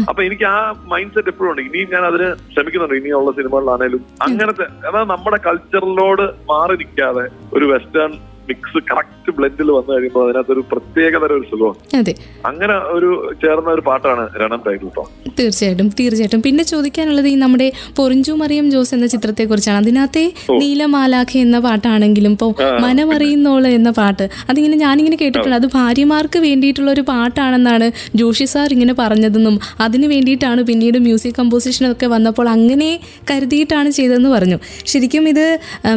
അപ്പൊ 0.09 0.23
എനിക്ക് 0.23 0.45
ആ 0.45 0.57
മൈൻഡ് 0.85 1.15
സെറ്റ് 1.15 1.29
എപ്പോഴും 1.29 1.51
ഉണ്ട്. 1.51 1.63
ഇനിയും 1.63 1.89
ഞാൻ 1.91 2.05
അതിന് 2.05 2.29
ശ്രമിക്കുന്നുണ്ട്. 2.53 2.95
ഇനിയുള്ള 2.95 3.33
സിനിമകളിലാണേലും 3.33 4.03
അങ്ങനത്തെ 4.23 4.67
അതായത് 4.89 5.11
നമ്മുടെ 5.11 5.37
കൾച്ചറിലോട് 5.37 6.23
മാറി 6.23 6.77
നിൽക്കാതെ 6.77 7.25
ഒരു 7.53 7.65
വെസ്റ്റേൺ 7.65 8.13
മിക്സ് 8.51 8.81
കറക്റ്റ് 8.91 9.35
ബ്ലെൻഡിൽ 9.39 9.71
വന്നു 9.77 9.91
കഴിയുമ്പോൾ 9.95 10.23
അതിനകത്തൊരു 10.27 10.63
പ്രത്യേകതര 10.73 11.33
ഒരു 11.39 11.47
സുഖമാണ് 11.51 12.15
അങ്ങനെ 12.51 12.75
ഒരു 12.97 13.11
ചേർന്ന 13.43 13.69
ഒരു 13.77 13.83
പാട്ടാണ് 13.89 14.25
രണം 14.43 14.61
ടൈറ്റിൽ 14.67 14.91
സോങ് 14.97 15.11
തീർച്ചയായിട്ടും 15.39 15.89
തീർച്ചയായിട്ടും. 15.99 16.41
പിന്നെ 16.47 16.63
ചോദിക്കാനുള്ളത് 16.71 17.29
ഈ 17.33 17.37
നമ്മുടെ 17.43 17.69
പൊറിഞ്ചു 17.99 18.33
മറിയം 18.41 18.67
ജോസ് 18.75 18.93
എന്ന 18.97 19.07
ചിത്രത്തെ 19.15 19.45
കുറിച്ചാണ് 19.51 19.79
അതിനകത്തെ 19.83 20.25
നീലമാലാഖ 20.63 21.33
എന്ന 21.45 21.59
പാട്ടാണെങ്കിലും 21.67 22.33
ഇപ്പോൾ 22.37 22.53
മനമറിയുന്നോൾ 22.85 23.65
എന്ന 23.79 23.91
പാട്ട്. 23.99 24.25
അതിങ്ങനെ 24.51 24.77
ഞാനിങ്ങനെ 24.85 25.17
കേട്ടിട്ടുണ്ട്. 25.23 25.57
അത് 25.61 25.67
ഭാര്യമാർക്ക് 25.77 26.39
വേണ്ടിയിട്ടുള്ള 26.47 26.91
ഒരു 26.97 27.05
പാട്ടാണെന്നാണ് 27.13 27.87
ജോഷി 28.21 28.47
സാർ 28.53 28.73
ഇങ്ങനെ 28.77 28.95
പറഞ്ഞതെന്നും 29.03 29.57
അതിന് 29.87 30.07
വേണ്ടിയിട്ടാണ് 30.15 30.61
പിന്നീട് 30.71 30.99
മ്യൂസിക് 31.07 31.37
കമ്പോസിഷനൊക്കെ 31.41 32.07
വന്നപ്പോൾ 32.15 32.49
അങ്ങനെ 32.57 32.91
കരുതിയിട്ടാണ് 33.31 33.91
ചെയ്തതെന്ന് 33.99 34.33
പറഞ്ഞു. 34.37 34.59
ശരിക്കും 34.93 35.25
ഇത് 35.33 35.47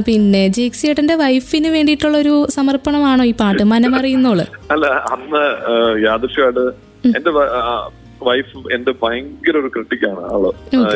പിന്നെ 0.07 0.43
ജേക്സി 0.59 0.85
ഏട്ടന്റെ 0.91 1.15
വൈഫിന് 1.23 1.71
വേണ്ടിയിട്ടുള്ള 1.75 2.17
ഒരു 2.23 2.35
സമർപ്പണമാണോ 2.55 3.23
ഈ 3.31 3.33
പാട്ട്? 3.41 3.63
മനമറിയുന്നോൾ. 3.73 4.41
അല്ല 4.75 4.85
അന്ന് 5.15 5.43
യാദൃശ്യമായിട്ട് 6.07 6.65
എന്റെ 7.17 7.31
വൈഫ് 8.27 8.57
എന്റെ 8.75 8.91
ഭയങ്കര 9.01 9.55
ഒരു 9.61 9.69
ക്രിട്ടിക്കാണ് 9.75 10.21
ആൾ. 10.33 10.43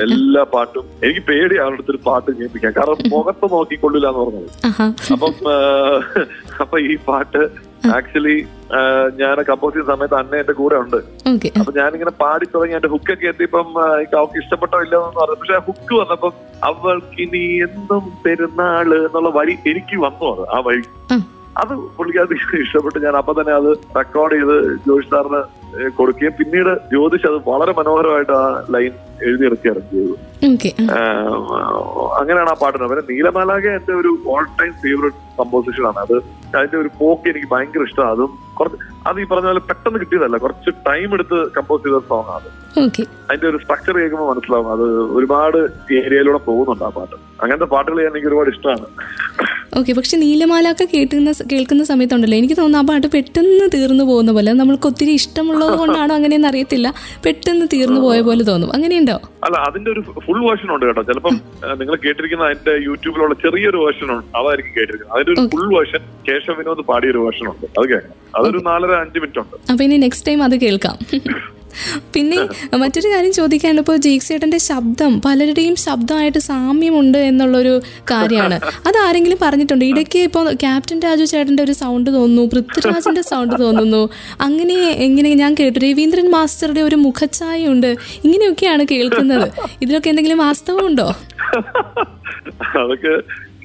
എല്ലാ 0.04 0.44
പാട്ടും 0.54 0.86
എനിക്ക് 1.06 1.24
പേടി 1.30 1.56
ആളുടെ 1.64 1.76
അടുത്തൊരു 1.78 2.00
പാട്ട് 2.06 2.30
കേൾപ്പിക്കാൻ. 2.38 2.72
കാരണം 2.78 3.10
മുഖത്ത് 3.14 3.48
നോക്കിക്കൊള്ളില്ല 3.54 4.10
എന്ന് 4.12 4.22
പറഞ്ഞത്. 4.24 4.50
അപ്പം 5.16 5.34
അപ്പൊ 6.64 6.78
ഈ 6.92 6.94
പാട്ട് 7.10 7.42
ആക്ച്വലി 7.98 8.38
ഞാൻ 9.20 9.36
കമ്പോസ് 9.50 9.74
ചെയ്യുന്ന 9.74 9.94
സമയത്ത് 9.94 10.16
അന്ന 10.20 10.40
എന്റെ 10.42 10.56
കൂടെ 10.62 10.76
ഉണ്ട്. 10.84 10.98
അപ്പൊ 11.60 11.72
ഞാനിങ്ങനെ 11.80 12.14
പാടി 12.24 12.46
തുടങ്ങി 12.54 12.76
എന്റെ 12.78 12.90
ഹുക്കൊക്കെ 12.94 13.28
എത്തിയപ്പം 13.32 13.68
അവൾക്ക് 14.18 14.40
ഇഷ്ടപ്പെട്ടോ 14.44 14.78
ഇല്ലെന്ന് 14.86 15.20
പറഞ്ഞു. 15.22 15.38
പക്ഷെ 15.42 15.60
ഹുക്ക് 15.68 15.94
വന്നപ്പം 16.02 16.34
അവൾക്ക് 16.70 17.20
ഇനി 17.26 17.44
എന്നും 17.68 18.04
പെരുന്നാൾ 18.26 18.90
എന്നുള്ള 19.06 19.32
വഴി 19.40 19.56
എനിക്ക് 19.72 19.98
വന്നു 20.06 20.28
അത് 20.34 20.44
ആ 20.56 20.60
വഴി. 20.70 20.84
അത് 21.62 21.74
പുള്ളിക്കകത്ത് 21.98 22.36
ഇഷ്ടപ്പെട്ട്. 22.64 23.00
ഞാൻ 23.06 23.16
അപ്പൊ 23.20 23.32
തന്നെ 23.40 23.54
അത് 23.60 23.70
റെക്കോർഡ് 24.00 24.38
ചെയ്ത് 24.38 24.56
ജോഷ് 24.88 25.10
സാറിന് 25.12 25.42
കൊടുക്കുകയും 25.98 26.34
പിന്നീട് 26.40 26.72
ജ്യോതിഷ് 26.92 27.28
അത് 27.30 27.38
വളരെ 27.50 27.72
മനോഹരമായിട്ട് 27.80 28.34
ആ 28.42 28.46
ലൈൻ 28.76 28.94
എഴുതിയിറക്കി 29.28 30.02
ഓക്കെ 30.50 30.70
അങ്ങനെയാണ് 32.20 32.50
ആ 32.52 32.56
പാട്ടിന് 32.62 32.88
പിന്നെ 32.90 33.04
നീലമാലാക 33.12 33.66
എന്റെ 33.78 33.94
ഒരു 34.02 34.12
ഓൾ 34.34 34.44
ടൈം 34.60 34.74
ഫേവറേറ്റ് 34.84 35.22
കമ്പോസിഷൻ 35.40 35.84
ആണ്. 35.90 36.00
അത് 36.06 36.16
അതിന്റെ 36.58 36.78
ഒരു 36.82 36.90
പോക്ക് 37.00 37.26
എനിക്ക് 37.32 37.48
ഭയങ്കര 37.54 37.88
ഇഷ്ടമാണ്. 37.88 38.12
അതും 38.16 38.32
കുറച്ച് 38.60 38.78
അത് 39.10 39.18
ഈ 39.24 39.26
പറഞ്ഞ 39.32 39.48
പോലെ 39.52 39.64
പെട്ടെന്ന് 39.70 40.00
കിട്ടിയതല്ല. 40.04 40.38
കുറച്ച് 40.46 40.70
ടൈം 40.88 41.10
എടുത്ത് 41.18 41.38
കമ്പോസ് 41.58 41.84
ചെയ്ത 41.86 42.00
സോങ് 42.12 42.32
ആണ് 42.36 42.50
അതിന്റെ 43.28 43.48
ഒരു 43.52 43.60
സ്ട്രക്ചർ 43.64 43.94
കേൾക്കുമ്പോൾ 44.00 44.30
മനസ്സിലാവും. 44.32 44.70
അത് 44.76 44.86
ഒരുപാട് 45.18 45.60
ഏരിയയിലൂടെ 46.02 46.42
പോകുന്നുണ്ട് 46.50 46.86
ആ 46.88 46.92
പാട്ട്. 46.98 47.16
അങ്ങനത്തെ 47.44 47.70
പാട്ടുകൾ 47.76 47.98
ചെയ്യാൻ 48.00 48.14
എനിക്ക് 48.16 48.30
ഒരുപാട് 48.32 48.52
ഇഷ്ടമാണ്. 48.56 48.88
ഓക്കെ 49.76 49.94
പക്ഷെ 49.94 50.18
നീലമാലൊക്കെ 50.18 50.88
കേൾക്കുന്ന 50.94 51.34
കേൾക്കുന്ന 51.52 51.84
സമയത്തുണ്ടല്ലോ. 51.84 52.38
എനിക്ക് 52.38 52.58
തോന്നുന്നു 52.58 52.78
ആ 52.78 52.82
പാട്ട് 52.82 53.08
പെട്ടെന്ന് 53.08 53.70
തീർന്നു 53.74 54.04
പോകുന്ന 54.04 54.32
പോലെ 54.32 54.54
നമ്മൾക്ക് 54.54 54.88
ഒത്തിരി 54.88 55.12
ഇഷ്ടമുള്ളത് 55.12 55.80
കൊണ്ടാണോ 55.80 56.16
അങ്ങനെയെന്ന് 56.16 56.48
അറിയത്തില്ല. 56.48 56.94
പെട്ടെന്ന് 57.26 57.66
തീർന്നു 57.74 58.02
പോയ 58.02 58.22
പോലെ 58.22 58.44
തോന്നും. 58.44 58.74
അങ്ങനെയുണ്ടോ? 58.74 59.22
അല്ല 59.44 59.58
അതിന്റെ 59.58 59.92
ഒരു 59.92 60.02
ഫുൾ 60.02 60.50
വേർഷൻ 60.50 60.72
ഉണ്ട് 60.72 60.86
കേട്ടോ. 60.86 61.02
ചിലപ്പം 61.02 61.42
നിങ്ങൾ 61.78 61.96
കേട്ടിരിക്കുന്ന 61.96 62.44
അതിന്റെ 62.44 62.72
യൂട്യൂബിലുള്ള 62.86 63.34
ചെറിയൊരു 63.34 63.78
വേർഷൻ 63.78 64.12
ഉണ്ട്. 64.12 64.38
അതായിരിക്കും 64.38 64.74
കേട്ടിരിക്കുന്നത്. 64.78 65.16
അതിന്റെ 65.18 65.42
ഒരു 65.42 65.50
ഫുൾ 65.50 65.76
വേർഷൻ 65.78 66.00
കേശവ 66.30 66.54
വിനോദ് 66.54 66.80
പാടിയ 66.80 67.10
ഒരു 67.10 67.18
വേർഷൻ 67.18 67.48
ഉണ്ട്. 67.48 67.66
അത് 67.80 67.90
കേൾക്കാം. 67.90 68.16
അതൊരു 68.36 68.58
നാലര 68.58 68.92
അഞ്ച് 68.92 69.20
മിനിറ്റ് 69.20 69.40
ഉണ്ട്. 69.40 69.72
അപ്പൊ 69.72 69.84
ഇനി 69.84 69.98
നെക്സ്റ്റ് 69.98 70.28
ടൈം 70.28 70.44
അത് 70.44 70.62
കേൾക്കാം. 70.62 70.98
പിന്നെ 72.14 72.38
മറ്റൊരു 72.78 73.08
കാര്യം 73.08 73.34
ചോദിക്കാനുണ്ട് 73.34 73.82
ഇപ്പോൾ 73.82 73.98
ജീക്സേട്ടന്റെ 73.98 74.58
ശബ്ദം 74.58 75.22
പലരുടെയും 75.26 75.76
ശബ്ദമായിട്ട് 75.76 76.38
സാമ്യമുണ്ട് 76.38 77.18
എന്നുള്ളൊരു 77.18 77.82
കാര്യമാണ്. 78.12 78.60
അത് 78.88 78.98
ആരെങ്കിലും 79.08 79.38
പറഞ്ഞിട്ടുണ്ട്? 79.42 79.86
ഇടയ്ക്ക് 79.86 80.20
ഇപ്പോൾ 80.20 80.54
ക്യാപ്റ്റൻ 80.54 81.00
രാജു 81.00 81.26
ചേട്ടന്റെ 81.26 81.64
ഒരു 81.64 81.72
സൗണ്ട് 81.72 82.10
തോന്നുന്നു 82.14 82.50
പൃഥ്വിരാജിന്റെ 82.54 83.22
സൗണ്ട് 83.22 83.56
തോന്നുന്നു. 83.64 84.10
അങ്ങനെ 84.42 84.78
എങ്ങനെ 85.08 85.34
ഞാൻ 85.34 85.54
കേട്ടു 85.60 85.80
രവീന്ദ്രൻ 85.80 86.32
മാസ്റ്ററുടെ 86.32 86.82
ഒരു 86.82 86.96
മുഖച്ഛായയുണ്ട്. 86.96 87.88
ഇങ്ങനെയൊക്കെയാണ് 88.24 88.86
കേൾക്കുന്നത്. 88.92 89.52
ഇതിലൊക്കെ 89.82 90.10
എന്തെങ്കിലും 90.10 90.38
വാസ്തവമുണ്ടോ? 90.38 91.08
അതൊക്കെ 92.82 93.14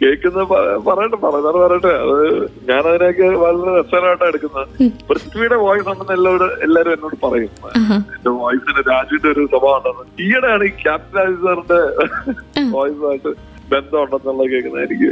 കേൾക്കുന്ന 0.00 0.44
പറയട്ടെ 0.88 1.18
പറയുന്നത് 1.24 1.58
പറയട്ടെ. 1.64 1.92
അത് 2.04 2.16
ഞാൻ 2.68 2.82
അതിനൊക്കെ 2.90 3.26
വളരെ 3.44 3.70
രസകരമായിട്ടാണ് 3.78 4.30
എടുക്കുന്നത്. 4.32 4.66
പൃഥ്വിയുടെ 5.10 5.58
വോയിസ് 5.64 5.88
ഉണ്ടെന്ന് 5.92 6.14
എല്ലാവരും 6.18 6.50
എല്ലാരും 6.66 6.92
എന്നോട് 6.96 7.16
പറയും. 7.24 7.50
എന്റെ 8.16 8.32
വോയിസിന് 8.42 8.82
രാജുവിന്റെ 8.90 9.30
ഒരു 9.34 9.44
സ്വഭാവം 9.54 9.78
ഉണ്ടെന്ന്. 9.78 10.04
ഈയിടെയാണ് 10.26 10.66
ഈ 10.70 10.72
ക്യാപ്റ്റൻ 10.84 11.16
രാജു 11.20 11.38
സാറിന്റെ 11.46 11.80
വോയിസുമായിട്ട് 12.76 13.32
ബന്ധം 13.72 13.98
ഉണ്ടെന്നുള്ള 14.04 14.44
കേൾക്കുന്നത്. 14.52 14.84
എനിക്ക് 14.86 15.10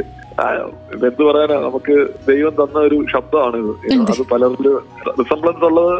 എന്ത് 1.07 1.21
പറയാനാ 1.27 1.55
നമുക്ക് 1.67 1.95
ദൈവം 2.29 2.53
തന്ന 2.59 2.79
ഒരു 2.87 2.97
ശബ്ദമാണ് 3.13 3.57
ഇത്. 3.63 3.73
അത് 4.13 4.23
പലരിലും 4.33 4.75
റിസംബ്ലൻസ് 5.21 5.65
ഉള്ളത് 5.69 5.95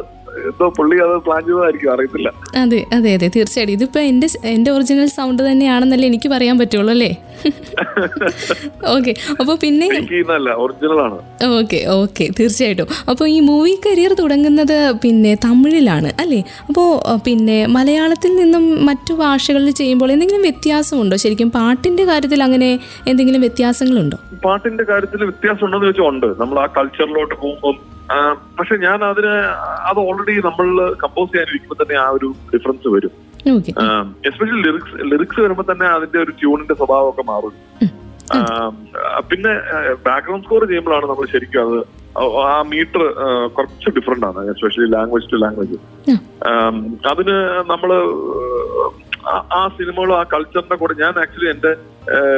എന്തോ 0.50 0.66
പുള്ളി 0.76 0.98
അത് 1.06 1.14
പ്ലാൻ 1.26 1.42
ചെയ്തതായിരിക്കും 1.48 1.90
അറിയത്തില്ല. 1.94 2.30
അതെ 2.62 2.80
അതെ 2.98 3.10
അതെ 3.18 3.28
തീർച്ചയായിട്ടും. 3.36 3.74
ഇതിപ്പോ 3.78 4.00
എന്റെ 4.12 4.28
എന്റെ 4.54 4.70
ഒറിജിനൽ 4.76 5.10
സൗണ്ട് 5.16 5.42
തന്നെയാണെന്നല്ലേ 5.48 6.08
എനിക്ക് 6.12 6.30
പറയാൻ 6.34 6.56
പറ്റുള്ളൂ 6.62 6.92
അല്ലേ? 6.96 7.10
ഓക്കെ 8.96 9.14
അപ്പോൾ 9.42 9.56
പിന്നെ 9.64 9.88
ഓക്കെ 11.60 11.80
ഓക്കെ 12.00 12.26
തീർച്ചയായിട്ടും. 12.40 12.88
അപ്പോൾ 13.12 13.26
ഈ 13.36 13.38
മൂവി 13.50 13.74
കരിയർ 13.86 14.14
തുടങ്ങുന്നത് 14.22 14.78
പിന്നെ 15.04 15.34
തമിഴിലാണ് 15.46 16.10
അല്ലേ? 16.24 16.42
അപ്പോൾ 16.70 16.90
പിന്നെ 17.28 17.58
മലയാളത്തിൽ 17.78 18.32
നിന്നും 18.42 18.66
മറ്റു 18.90 19.14
ഭാഷകളിൽ 19.24 19.72
ചെയ്യുമ്പോൾ 19.82 20.12
എന്തെങ്കിലും 20.16 20.44
വ്യത്യാസമുണ്ടോ? 20.50 21.18
ശരിക്കും 21.26 21.52
പാട്ടിന്റെ 21.60 22.06
കാര്യത്തിൽ 22.12 22.42
അങ്ങനെ 22.48 22.72
എന്തെങ്കിലും 23.12 23.42
വ്യത്യാസങ്ങളുണ്ടോ? 23.48 24.20
പാട്ടിന്റെ 24.48 24.84
കാര്യത്തിൽ 24.92 25.24
വ്യത്യാസം 25.30 25.66
ഉണ്ടെന്ന് 25.66 25.90
വെച്ചാൽ 25.90 26.08
ഉണ്ട്. 26.12 26.30
നമ്മൾ 26.42 26.60
ആ 26.66 26.68
കൾച്ചറിലോട്ട് 26.78 27.36
പോകുമ്പോൾ 27.46 27.78
പക്ഷെ 28.58 28.76
ഞാൻ 28.86 29.00
അതിന് 29.10 29.34
അത് 29.90 30.00
ഓൾറെഡി 30.08 30.34
നമ്മൾ 30.48 30.68
കമ്പോസ് 31.04 31.32
ചെയ്യാനിരിക്കുമ്പോൾ 31.34 31.78
തന്നെ 31.82 31.96
ആ 32.06 32.08
ഒരു 32.16 32.30
ഡിഫറൻസ് 32.54 32.90
വരും. 32.96 33.14
എസ്പെഷ്യലി 34.28 34.62
ലിറിക്സ് 34.62 35.12
ലിറിക്സ് 35.12 35.40
വരുമ്പോൾ 35.40 35.72
തന്നെ 35.72 35.86
അതിന്റെ 35.86 36.18
ഒരു 36.18 36.32
ട്യൂണിന്റെ 36.32 36.74
സ്വഭാവമൊക്കെ 36.74 37.22
മാറും. 37.22 37.54
പിന്നെ 39.32 39.50
ബാക്ക്ഗ്രൗണ്ട് 39.94 40.46
സ്കോർ 40.46 40.66
ചെയ്യുമ്പോഴാണ് 40.66 41.06
നമ്മൾ 41.06 41.26
ശരിക്കും 41.32 41.62
അത് 41.62 41.86
ആ 42.26 42.62
മീറ്റർ 42.62 43.14
കുറച്ച് 43.48 43.90
ഡിഫറെന്റ് 43.90 44.26
ആണ് 44.26 44.50
എസ്പെഷ്യലി 44.50 44.90
ലാംഗ്വേജ് 44.90 45.32
ടു 45.32 45.36
ലാംഗ്വേജ്. 45.36 45.76
അതിന് 47.08 47.64
നമ്മൾ 47.70 47.94
ആ- 49.30 49.48
ആ 49.54 49.68
സിനിമകളും 49.68 50.20
ആ 50.20 50.24
കൾച്ചറിന്റെ 50.24 50.76
കൂടെ 50.76 50.94
ഞാൻ 50.94 51.10
ആക്ച്വലി 51.10 51.50
എന്റെ 51.50 51.76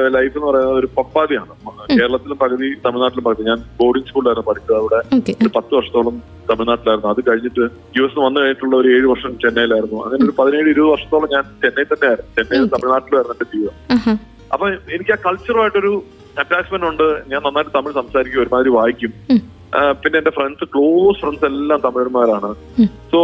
ലൈഫ് 0.07 0.37
എന്ന് 0.37 0.47
പറയുന്നത് 0.47 0.77
ഒരു 0.77 0.89
പപ്പാതിയാണ്. 0.97 1.62
കേരളത്തിലും 1.91 2.37
പകുതി 2.43 2.67
തമിഴ്നാട്ടിലും 2.85 3.25
പകുതി. 3.27 3.43
ഞാൻ 3.49 3.59
ബോർഡിംഗ് 3.79 4.07
സ്കൂളിലായിരുന്നു 4.07 4.47
പഠിച്ചത് 4.49 4.77
അവിടെ. 4.81 4.99
ഒരു 5.43 5.51
പത്ത് 5.55 5.75
വർഷത്തോളം 5.75 6.15
തമിഴ്നാട്ടിലായിരുന്നു. 6.51 7.09
അത് 7.13 7.21
കഴിഞ്ഞിട്ട് 7.29 7.63
യു 7.97 8.03
എസ് 8.05 8.19
വന്നു 8.19 8.39
കഴിഞ്ഞിട്ടുള്ള 8.39 8.75
ഒരു 8.75 8.89
ഏഴ് 8.95 9.07
വർഷം 9.13 9.31
ചെന്നൈയിലായിരുന്നു. 9.43 9.99
അങ്ങനെ 10.05 10.21
ഒരു 10.25 10.33
പതിനേഴ് 10.39 10.69
ഇരുപത് 10.69 10.91
വർഷത്തോളം 10.91 11.29
ഞാൻ 11.33 11.43
ചെന്നൈ 11.63 11.85
തന്നെയായിരുന്നു. 11.93 12.31
ചെന്നൈയിൽ 12.37 12.67
തമിഴ്നാട്ടിലായിരുന്നു 12.75 13.35
എന്റെ 13.37 13.49
ജീവിതം. 13.55 14.19
അപ്പൊ 14.53 14.65
എനിക്ക് 14.69 15.11
ആ 15.11 15.17
കൾച്ചറുമായിട്ടൊരു 15.25 15.93
അറ്റാച്ച്മെന്റ് 16.41 16.87
ഉണ്ട്. 16.91 17.07
ഞാൻ 17.31 17.41
നന്നായിട്ട് 17.45 17.71
തമിഴ് 17.75 17.93
സംസാരിക്കും 17.93 18.41
ഒരുമാതിരി 18.41 18.69
വായിക്കും. 18.69 19.13
പിന്നെ 20.01 20.17
എന്റെ 20.17 20.31
ഫ്രണ്ട്സ് 20.31 20.65
ക്ലോസ് 20.73 21.19
ഫ്രണ്ട്സ് 21.21 21.45
എല്ലാം 21.45 21.79
തമിഴന്മാരാണ്. 21.85 22.49
സോ 23.11 23.19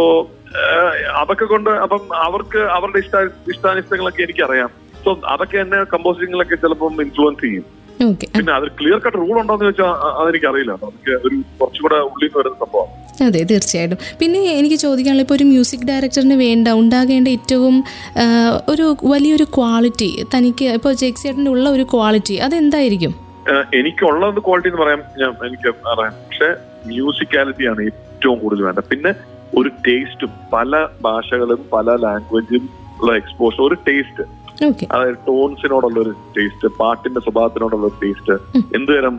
അതൊക്കെ 1.20 1.44
കൊണ്ട് 1.44 1.70
അപ്പം 1.70 2.02
അവർക്ക് 2.16 2.60
അവരുടെ 2.76 2.98
ഇഷ്ട 2.98 3.16
ഇഷ്ടാനിഷ്ടങ്ങളൊക്കെ 3.50 4.22
എനിക്കറിയാം. 4.22 4.70
സോ 5.04 5.10
അതൊക്കെ 5.34 5.58
എന്നെ 5.58 5.78
കമ്പോസിങ്ങിലൊക്കെ 5.92 6.54
ചിലപ്പം 6.54 7.02
ഇൻഫ്ലുവൻസ് 7.02 7.40
ചെയ്യും. 7.40 7.64
പിന്നെ 8.36 8.52
അതൊരു 8.56 8.72
ക്ലിയർ 8.78 8.98
കട്ട് 9.04 9.18
റൂൾ 9.22 9.34
ഉണ്ടോന്ന് 9.40 9.64
ചോദിച്ചാൽ 9.64 9.90
അതെനിക്ക് 10.20 10.46
അറിയില്ല 10.50 10.72
ഒരു 11.26 11.36
കുറച്ചുകൂടെ 11.60 11.96
ഉള്ളിൽ 12.10 12.26
നിന്ന് 12.26 12.38
വരുന്ന 12.40 12.56
സംഭവമാണ്. 12.64 12.96
അതെ 13.26 13.40
തീർച്ചയായിട്ടും. 13.50 13.98
പിന്നെ 14.20 14.40
എനിക്ക് 14.58 14.76
ചോദിക്കാനുള്ള 14.84 15.24
ഇപ്പോൾ 15.24 15.36
ഒരു 15.38 15.46
മ്യൂസിക് 15.52 15.84
ഡയറക്ടറിന് 15.88 16.36
വേണ്ട 16.44 16.68
ഉണ്ടാകേണ്ട 16.80 17.28
ഏറ്റവും 17.36 17.74
ഒരു 18.72 18.86
വലിയൊരു 19.12 19.46
ക്വാളിറ്റി 19.56 20.10
തനിക്ക് 20.34 20.68
ഇപ്പോൾ 20.78 20.94
ജെക്സിയേട്ടന്റെ 21.02 21.52
ഉള്ള 21.56 21.66
ഒരു 21.76 21.86
ക്വാളിറ്റി 21.92 22.36
അതെന്തായിരിക്കും? 22.46 23.14
എനിക്കുള്ള 23.80 24.22
ഒരു 24.32 24.42
ക്വാളിറ്റി 24.46 24.70
എന്ന് 24.72 24.82
പറയാം 24.84 25.02
ഞാൻ 25.20 25.30
എനിക്ക് 25.48 25.68
അറിയാം. 25.92 26.14
പക്ഷെ 26.26 26.48
മ്യൂസിക്കാലിറ്റിയാണ് 26.90 27.80
ഏറ്റവും 27.90 28.38
കൂടുതൽ 28.42 28.62
വേണ്ടത്. 28.68 28.88
പിന്നെ 28.92 29.12
ഒരു 29.58 29.70
ടേസ്റ്റും 29.86 30.32
പല 30.54 30.72
ഭാഷകളും 31.06 31.60
പല 31.72 31.96
ലാംഗ്വേജും 32.04 32.64
ഉള്ള 33.00 33.12
എക്സ്പോഷർ 33.20 33.62
ഒരു 33.68 33.76
ടേസ്റ്റ് 33.86 34.24
അതായത് 34.92 35.18
ടോൺസിനോടുള്ള 35.28 35.98
ഒരു 36.04 36.12
ടേസ്റ്റ് 36.36 36.68
പാട്ടിന്റെ 36.80 37.20
സ്വഭാവത്തിനോടുള്ള 37.26 37.84
ഒരു 37.90 37.96
ടേസ്റ്റ് 38.02 38.34
എന്തുതരം 38.76 39.14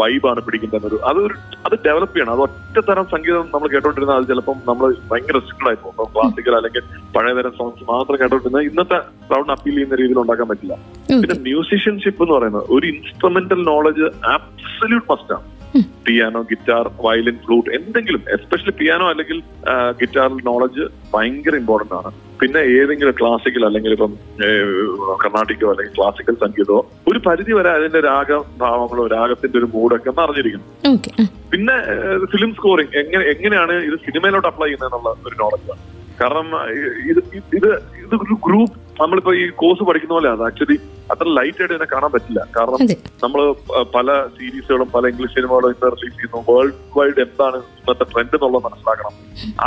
വൈബാണ് 0.00 0.40
പിടിക്കുന്നത് 0.46 0.86
ഒരു 0.90 0.98
അതൊരു 1.10 1.36
അത് 1.66 1.74
ഡെവലപ്പ് 1.86 2.14
ചെയ്യണം. 2.16 2.32
അത് 2.34 2.42
ഒറ്റത്തരം 2.46 3.06
സംഗീതം 3.14 3.46
നമ്മൾ 3.54 3.68
കേട്ടോണ്ടിരുന്ന 3.74 4.18
അത് 4.20 4.26
ചിലപ്പം 4.32 4.58
നമ്മൾ 4.70 4.86
ഭയങ്കര 5.10 5.36
റിസ്കഡ് 5.40 5.68
ആയി 5.70 5.78
പോകും. 5.84 6.08
ക്ലാസിക്കൽ 6.14 6.56
അല്ലെങ്കിൽ 6.58 6.84
പഴയതരം 7.16 7.54
സോങ്സ് 7.60 7.84
മാത്രം 7.92 8.18
കേട്ടോണ്ടിരുന്ന 8.22 8.62
ഇന്നത്തെ 8.70 8.98
ക്രൗഡിന് 9.30 9.54
അപ്പീൽ 9.56 9.76
ചെയ്യുന്ന 9.78 10.00
രീതിയിൽ 10.02 10.20
ഉണ്ടാക്കാൻ 10.24 10.48
പറ്റില്ല. 10.52 10.76
പിന്നെ 11.22 11.38
മ്യൂസിഷ്യൻഷിപ്പ് 11.48 12.22
എന്ന് 12.24 12.36
പറയുന്നത് 12.38 12.66
ഒരു 12.76 12.86
ഇൻസ്ട്രുമെന്റൽ 12.92 13.62
നോളജ് 13.72 14.06
ആബ്സല്യൂട്ട് 14.34 15.08
മസ്റ്റാണ് 15.12 15.44
പിയാനോ 16.04 16.40
ഗിറ്റാർ 16.50 16.86
വയലിൻ 17.04 17.36
ഫ്ലൂട്ട് 17.44 17.70
എന്തെങ്കിലും 17.76 18.22
എസ്പെഷ്യലി 18.34 18.74
പിയാനോ 18.78 19.06
അല്ലെങ്കിൽ 19.10 19.38
ഗിറ്റാറിൽ 20.00 20.40
നോളജ് 20.48 20.84
ഭയങ്കര 21.12 21.54
ഇമ്പോർട്ടന്റ് 21.60 21.96
ആണ്. 21.98 22.10
പിന്നെ 22.40 22.60
ഏതെങ്കിലും 22.76 23.14
ക്ലാസിക്കൽ 23.18 23.62
അല്ലെങ്കിൽ 23.66 23.92
ഇപ്പം 23.92 24.12
കർണാട്ടിക്കോ 25.22 25.68
അല്ലെങ്കിൽ 25.72 25.94
ക്ലാസിക്കൽ 25.98 26.36
സംഗീതമോ 26.42 26.78
ഒരു 27.10 27.18
പരിധി 27.26 27.52
വരെ 27.58 27.70
അതിന്റെ 27.72 28.00
രാഗഭാവങ്ങളോ 28.08 29.04
രാഗത്തിന്റെ 29.14 29.58
ഒരു 29.58 29.68
മൂഡൊക്കെ 29.74 30.10
ഒന്ന് 30.12 30.22
അറിഞ്ഞിരിക്കുന്നു 30.24 30.96
പിന്നെ 31.52 31.76
ഫിലിം 32.32 32.52
സ്കോറിംഗ് 32.58 32.96
എങ്ങനെ 33.02 33.24
എങ്ങനെയാണ് 33.32 33.76
ഇത് 33.88 33.96
സിനിമയിലോട്ട് 34.06 34.48
അപ്ലൈ 34.50 34.68
ചെയ്യുന്നത് 34.68 34.90
എന്നുള്ള 34.90 35.12
ഒരു 35.28 35.36
നോളജാണ് 35.42 35.80
കാരണം 36.20 36.48
ഇത് 37.10 37.20
ഇത് 37.52 37.68
ഇത് 38.02 38.14
ഒരു 38.18 38.34
ഗ്രൂപ്പ് 38.46 38.74
നമ്മളിപ്പോ 39.00 39.32
ഈ 39.34 39.44
കോഴ്സ് 39.60 39.84
പഠിക്കുന്ന 39.88 40.14
പോലെ 40.14 40.28
അത് 40.30 40.42
ആക്ച്വലി 40.48 40.76
അത്ര 41.10 41.26
ലൈറ്റ് 41.38 41.60
ആയിട്ട് 41.60 41.74
ഇതിനെ 41.74 41.88
കാണാൻ 41.92 42.10
പറ്റില്ല. 42.14 42.40
കാരണം 42.56 42.78
നമ്മൾ 43.24 43.40
പല 43.96 44.08
സീരീസുകളും 44.36 44.88
പല 44.96 45.06
ഇംഗ്ലീഷ് 45.12 45.34
സിനിമകളും 45.36 45.70
ഇന്ന് 45.74 45.90
റിലീസ് 45.94 46.16
ചെയ്യുന്നു. 46.18 46.40
വേൾഡ് 46.50 46.78
വൈഡ് 46.98 47.20
എന്താണ് 47.26 47.58
ഇന്നത്തെ 47.80 48.06
ട്രെൻഡ് 48.12 48.36
എന്നുള്ളത് 48.38 48.64
മനസ്സിലാക്കണം. 48.68 49.14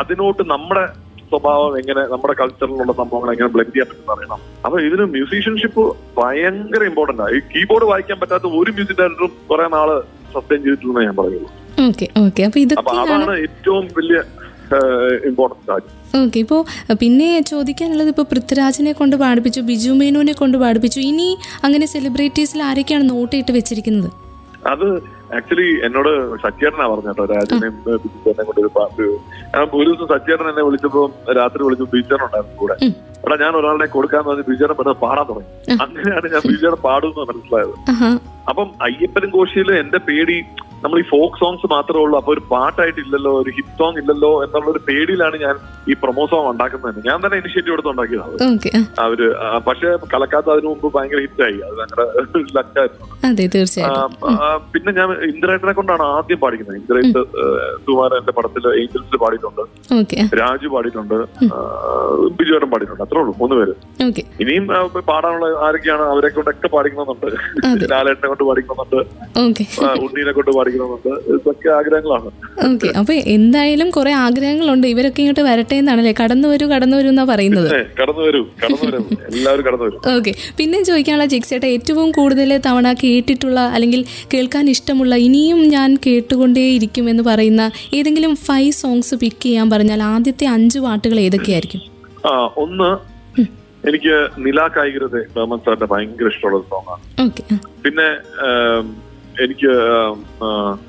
അതിനോട്ട് 0.02 0.46
നമ്മുടെ 0.54 0.86
സ്വഭാവം 1.30 1.72
എങ്ങനെ 1.82 2.02
നമ്മുടെ 2.14 2.34
കൾച്ചറിലുള്ള 2.40 2.94
സംഭവങ്ങൾ 3.02 3.30
എങ്ങനെ 3.34 3.50
ബ്ലെൻഡ് 3.54 3.74
ചെയ്യാൻ 3.76 3.88
പറ്റുന്ന 3.92 4.16
അറിയണം. 4.16 4.42
അപ്പൊ 4.66 4.78
ഇതിന് 4.88 5.06
മ്യൂസീഷ്യൻഷിപ്പ് 5.16 5.84
ഭയങ്കര 6.20 6.84
ഇമ്പോർട്ടന്റ് 6.92 7.24
ആണ് 7.26 7.36
ഈ 7.38 7.42
കീബോർഡ് 7.54 7.88
വായിക്കാൻ 7.92 8.18
പറ്റാത്ത 8.24 8.48
ഒരു 8.62 8.72
മ്യൂസിക് 8.78 9.00
ഡയറക്ടറും 9.02 9.32
കുറെ 9.52 9.68
നാൾ 9.76 9.90
സസ്റ്റൈൻ 10.36 10.60
ചെയ്തിട്ടുണ്ടെന്ന് 10.66 11.08
ഞാൻ 11.10 11.16
പറയുള്ളൂ. 11.22 11.50
അപ്പൊ 12.82 12.94
അതാണ് 13.04 13.34
ഏറ്റവും 13.46 13.86
വലിയ 14.00 14.20
ഇമ്പോർട്ടൻസ് 15.30 15.72
ആയി 15.76 15.88
ഓക്കെ 16.22 16.40
ഇപ്പോൾ 16.44 16.62
പിന്നെ 17.02 17.30
ചോദിക്കാനുള്ളത് 17.52 18.10
ഇപ്പോൾ 18.14 18.28
പൃഥ്വിരാജിനെ 18.32 18.92
കൊണ്ട് 19.00 19.16
പാടിപ്പിച്ചു 19.16 19.62
ബിജു 19.70 19.94
മേനോനെ 20.02 20.34
കൊണ്ട് 20.34 20.58
പാടിപ്പിച്ചു. 20.58 21.00
ഇനി 21.00 21.30
അങ്ങനെ 21.66 21.86
സെലിബ്രിറ്റീസിൽ 21.94 22.62
ആരൊക്കെയാണ് 22.70 23.06
നോട്ടിട്ട് 23.10 23.52
വെച്ചിരിക്കുന്നത്? 23.58 24.10
അത് 24.72 24.88
ആക്ച്വലി 25.38 25.68
എന്നോട് 25.86 26.12
സച്ചേട്ടനാ 26.44 26.86
പറഞ്ഞോ 26.92 27.26
രാജനെയും 27.34 27.76
ബിജുചേട്ടനെ 28.04 28.44
കൊണ്ട് 28.48 28.60
ഒരു 28.64 28.72
പാട്ട് 28.78 29.06
ഞാൻ 29.54 29.64
ഒരു 29.80 29.88
ദിവസം 29.90 30.08
സച്ചേട്ടൻ 30.14 30.46
എന്നെ 30.52 30.64
വിളിച്ചപ്പോ 30.68 31.02
രാത്രി 31.40 31.62
വിളിച്ചു 31.66 31.86
ബിജുചേട്ടൻ 31.94 32.24
ഉണ്ടായിരുന്നു 32.28 32.58
കൂടെ. 32.62 32.76
എടാ 33.26 33.36
ഞാൻ 33.44 33.54
ഒരാളെ 33.60 33.88
കൊടുക്കാന്ന് 33.96 34.30
പറഞ്ഞ് 34.30 34.46
ബിജുചേട്ടൻ 34.50 34.76
പെട്ടെന്ന് 34.80 35.02
പാടാൻ 35.06 35.26
തുടങ്ങി. 35.30 35.78
അങ്ങനെയാണ് 35.86 36.28
ഞാൻ 36.34 36.42
ബിജുചേട്ടൻ 36.50 36.82
പാടുമെന്ന് 36.88 37.28
മനസ്സിലായത്. 37.32 37.76
അപ്പം 38.50 38.68
അയ്യപ്പനും 38.88 39.30
കോശിയിൽ 39.36 39.70
എന്റെ 39.82 40.00
പേടി 40.08 40.38
നമ്മൾ 40.84 40.98
ഈ 41.02 41.06
ഫോക്ക് 41.12 41.38
സോങ്സ് 41.42 41.68
മാത്രമേ 41.74 42.02
ഉള്ളൂ. 42.06 42.16
അപ്പൊ 42.22 42.32
ഒരു 42.36 42.44
പാട്ടായിട്ടില്ലല്ലോ 42.52 43.32
ഒരു 43.42 43.52
ഹിറ്റ് 43.58 43.76
സോങ് 43.80 44.00
ഇല്ലല്ലോ 44.02 44.32
എന്നുള്ള 44.46 44.68
ഒരു 44.74 44.82
പേടിയിലാണ് 44.88 45.36
ഞാൻ 45.46 45.56
ഈ 45.92 45.96
പ്രൊമോ 46.02 46.24
സോങ് 46.32 46.50
ഉണ്ടാക്കുന്നത് 46.54 47.00
ഞാൻ 47.08 47.18
തന്നെ 47.24 47.38
ഇനിഷ്യേറ്റീവ് 47.42 47.76
എടുത്ത് 47.76 47.92
ഉണ്ടാക്കിയതാണ്. 47.94 48.84
അവർ 49.06 49.20
പക്ഷെ 49.68 49.90
കലക്കാത്ത 50.14 50.48
അതിനു 50.56 50.68
മുമ്പ് 50.72 50.88
ഭയങ്കര 50.96 51.20
ഹിറ്റായി 51.26 51.58
അത് 51.68 51.76
ഞങ്ങളുടെ 51.82 52.42
ലക്കായിരുന്നു 52.58 53.06
പിന്നെ 54.74 54.92
ഞാൻ 55.00 55.10
ഇന്ദ്രേട്ടനെ 55.32 55.74
കൊണ്ടാണ് 55.80 56.04
ആദ്യം 56.18 56.40
പാടിക്കുന്നത്. 56.44 56.78
ഇന്ദ്രേട്ട് 56.82 57.22
സുമാരന്റെ 57.86 58.34
പടത്തിൽ 58.38 58.64
ഏഞ്ചൽസിൽ 58.82 59.18
പാടിയിട്ടുണ്ട്. 59.24 59.64
രാജു 60.42 60.68
പാടിയിട്ടുണ്ട്. 60.76 61.18
ബിജുവരം 62.38 62.54
ബിജുവേട്ടൻ 62.56 62.70
പാടിയിട്ടുണ്ട്. 62.74 63.04
അത്രേ 63.06 63.20
ഉള്ളൂ 63.24 63.34
മൂന്ന് 63.42 63.56
പേര്. 63.60 63.74
ഇനിയും 64.44 64.66
പാടാനുള്ള 65.12 65.48
ആരൊക്കെയാണ് 65.68 66.06
അവരെ 66.14 66.30
കൊണ്ടൊക്കെ 66.38 66.68
പാടിക്കണമെന്നുണ്ട്. 66.76 67.28
ലാലേട്ടനെ 67.94 68.30
കൊണ്ട് 68.34 68.46
പാടിക്കണമെന്നുണ്ട്. 68.50 69.00
ഉണ്ണീനെ 70.06 70.34
കൊണ്ട് 70.38 70.52
ഇതൊക്കെ 71.36 71.70
ആഗ്രഹങ്ങളാണ്. 71.70 72.30
ഓക്കെ. 72.70 72.88
അപ്പൊ 73.00 73.14
എന്തായാലും 73.36 73.90
കുറെ 73.90 74.12
ആഗ്രഹങ്ങളുണ്ട്. 74.26 74.88
ഇവരൊക്കെ 74.88 75.22
ഇങ്ങോട്ട് 75.22 75.42
വരട്ടെ 75.42 75.76
എന്നാണല്ലേ? 75.76 76.14
കടന്നു 76.22 76.48
വരൂ 76.48 76.68
കടന്നു 76.68 76.98
വരൂ 76.98 77.10
എന്നാ 77.10 77.24
പറയുന്നത്? 77.24 77.70
ഏ, 77.76 77.82
കടന്നു 78.02 78.22
വരൂ 78.22 78.42
കടന്നു 78.64 78.86
വരും. 78.86 79.06
എല്ലാവരും 79.30 79.66
കടന്നു 79.66 79.86
വരും. 79.86 80.00
ഓക്കെ. 80.16 80.34
പിന്നെ 80.58 80.82
ചോദിക്കാനുള്ള 80.82 81.26
ജിക്സേട്ട 81.26 81.66
ഏറ്റവും 81.66 82.12
കൂടുതൽ 82.12 82.58
തവണ 82.58 82.94
കേട്ടിട്ടുള്ള 83.04 83.60
അല്ലെങ്കിൽ 83.76 84.06
കേൾക്കാൻ 84.34 84.70
ഇഷ്ടമുള്ള 84.70 85.16
ഇനിയും 85.16 85.68
ഞാൻ 85.68 85.98
കേട്ടുകൊണ്ടേയിരിക്കും 86.08 87.10
എന്ന് 87.10 87.24
പറയുന്ന 87.24 87.64
ഏതെങ്കിലും 87.94 88.36
ഫൈവ് 88.48 88.72
സോങ്സ് 88.72 89.16
പിക്ക് 89.16 89.44
ചെയ്യാൻ 89.44 89.70
പറഞ്ഞാൽ 89.70 90.04
ആദ്യത്തെ 90.04 90.46
അഞ്ച് 90.48 90.80
പാട്ടുകൾ 90.80 91.20
ഏതൊക്കെയായിരിക്കും? 91.20 91.82
ആ 92.28 92.32
ഒന്ന് 92.58 92.90
എനിക്ക് 93.88 94.14
നിലാ 94.38 94.68
കായികരതെ 94.68 95.20
ബർമൻ 95.36 95.58
സാറിന്റെ 95.58 95.86
ഭയങ്കര 95.86 96.28
ഇഷ്ടമുള്ള 96.28 96.60
സോങ്ങാണ് 96.70 97.02
പിന്നെ 97.84 98.08
എനിക്ക് 99.44 99.72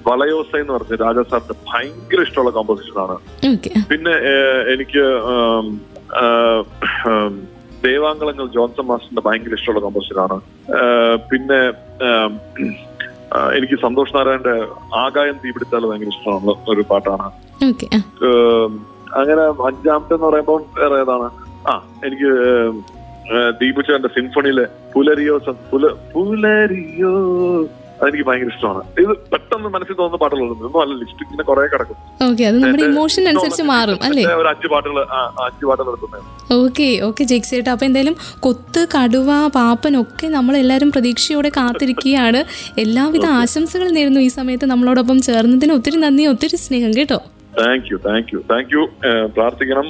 വളയോസ 0.08 0.50
എന്ന് 0.60 0.72
പറഞ്ഞ 0.74 0.96
രാജാ 1.02 1.22
സാറിന്റെ 1.30 1.56
ഭയങ്കര 1.70 2.20
ഇഷ്ടമുള്ള 2.26 2.50
കോമ്പോസിഷൻ 2.56 2.96
ആണ്. 3.04 3.16
പിന്നെ 3.90 4.14
എനിക്ക് 4.74 5.04
ദേവാംഗളങ്ങൾ 7.86 8.46
ജോൺസൺ 8.56 8.86
മാസ്റ്ററിന്റെ 8.90 9.24
ഭയങ്കര 9.28 9.54
ഇഷ്ടമുള്ള 9.58 9.82
കോമ്പോസിഷൻ 9.86 10.18
ആണ്. 10.26 10.36
പിന്നെ 11.30 11.60
എനിക്ക് 13.58 13.76
സന്തോഷ് 13.86 14.14
നാരായണന്റെ 14.16 14.56
ആകായം 15.04 15.36
തീപിടിച്ചാൽ 15.44 15.86
ഭയങ്കര 15.90 16.10
ഇഷ്ടമുള്ള 16.14 16.54
ഒരു 16.74 16.84
പാട്ടാണ്. 16.90 17.28
അങ്ങനെ 19.20 19.42
അഞ്ചാമത്തെ 19.70 20.14
എന്ന് 20.16 20.26
പറയുമ്പോൾ 20.28 20.60
വേറെ 20.78 20.96
ഏതാണ്? 21.04 21.28
ആ 21.70 21.74
എനിക്ക് 22.06 22.30
ദീപുച്ചന്റെ 23.60 24.10
സിംഫണിയിലെ 24.16 24.64
പുലരിയോ 24.94 25.34
പുല 25.70 25.86
പുലരിയോ 26.12 27.14
അതെനിക്ക് 28.00 28.24
ഭയങ്കര 28.28 28.50
ഇഷ്ടമാണ്. 28.54 28.80
ഇത് 29.02 29.12
പെട്ടെന്ന് 29.32 29.68
മനസ്സിൽ 29.74 29.94
തോന്നുന്ന 30.00 30.18
പാട്ടുകളൊന്നും 30.22 30.56
ഒന്നും 30.68 30.80
അല്ല 30.82 30.94
ലിസ്റ്റ് 31.02 31.22
ഇങ്ങനെ 31.26 31.44
കുറെ 31.50 31.66
കിടക്കും. 31.74 31.96
ഇമോഷൻ 32.88 33.22
അനുസരിച്ച് 33.30 33.64
മാറും 33.72 33.98
അല്ലേ? 34.08 34.24
ഒരു 34.40 34.48
അഞ്ച് 34.52 34.68
പാട്ടുകൾ 34.72 34.98
അഞ്ച് 35.46 35.64
പാട്ടുകൾ 35.68 35.92
ഓക്കെ 36.58 36.88
ഓക്കെ 37.08 37.22
ജെക്സേട്ടാ 37.32 37.70
അപ്പൊ 37.74 37.86
എന്തായാലും 37.88 38.16
കൊത്ത് 38.46 38.82
കടുവ 38.94 39.30
പാപ്പൻ 39.58 39.94
ഒക്കെ 40.02 40.26
നമ്മളെല്ലാവരും 40.36 40.90
പ്രതീക്ഷയോടെ 40.96 41.50
കാത്തിരിക്കുകയാണ്. 41.58 42.42
എല്ലാവിധ 42.84 43.26
ആശംസകൾ 43.40 43.88
നേരുന്നു 43.98 44.20
ഈ 44.26 44.30
സമയത്ത് 44.38 44.68
നമ്മളോടൊപ്പം 44.74 45.20
ചേർന്നതിന്. 45.28 45.74
ഒത്തിരി 45.78 45.98
നന്ദി 46.04 46.26
ഒത്തിരി 46.34 46.58
സ്നേഹം 46.66 46.92
കേട്ടോ. 46.98 47.18
Thank 47.60 47.86
you 47.90 47.96
thank 48.06 48.30
you 48.34 48.38
thank 48.50 48.72
you 48.76 48.82
പ്രാർത്ഥിക്കണം 49.36 49.86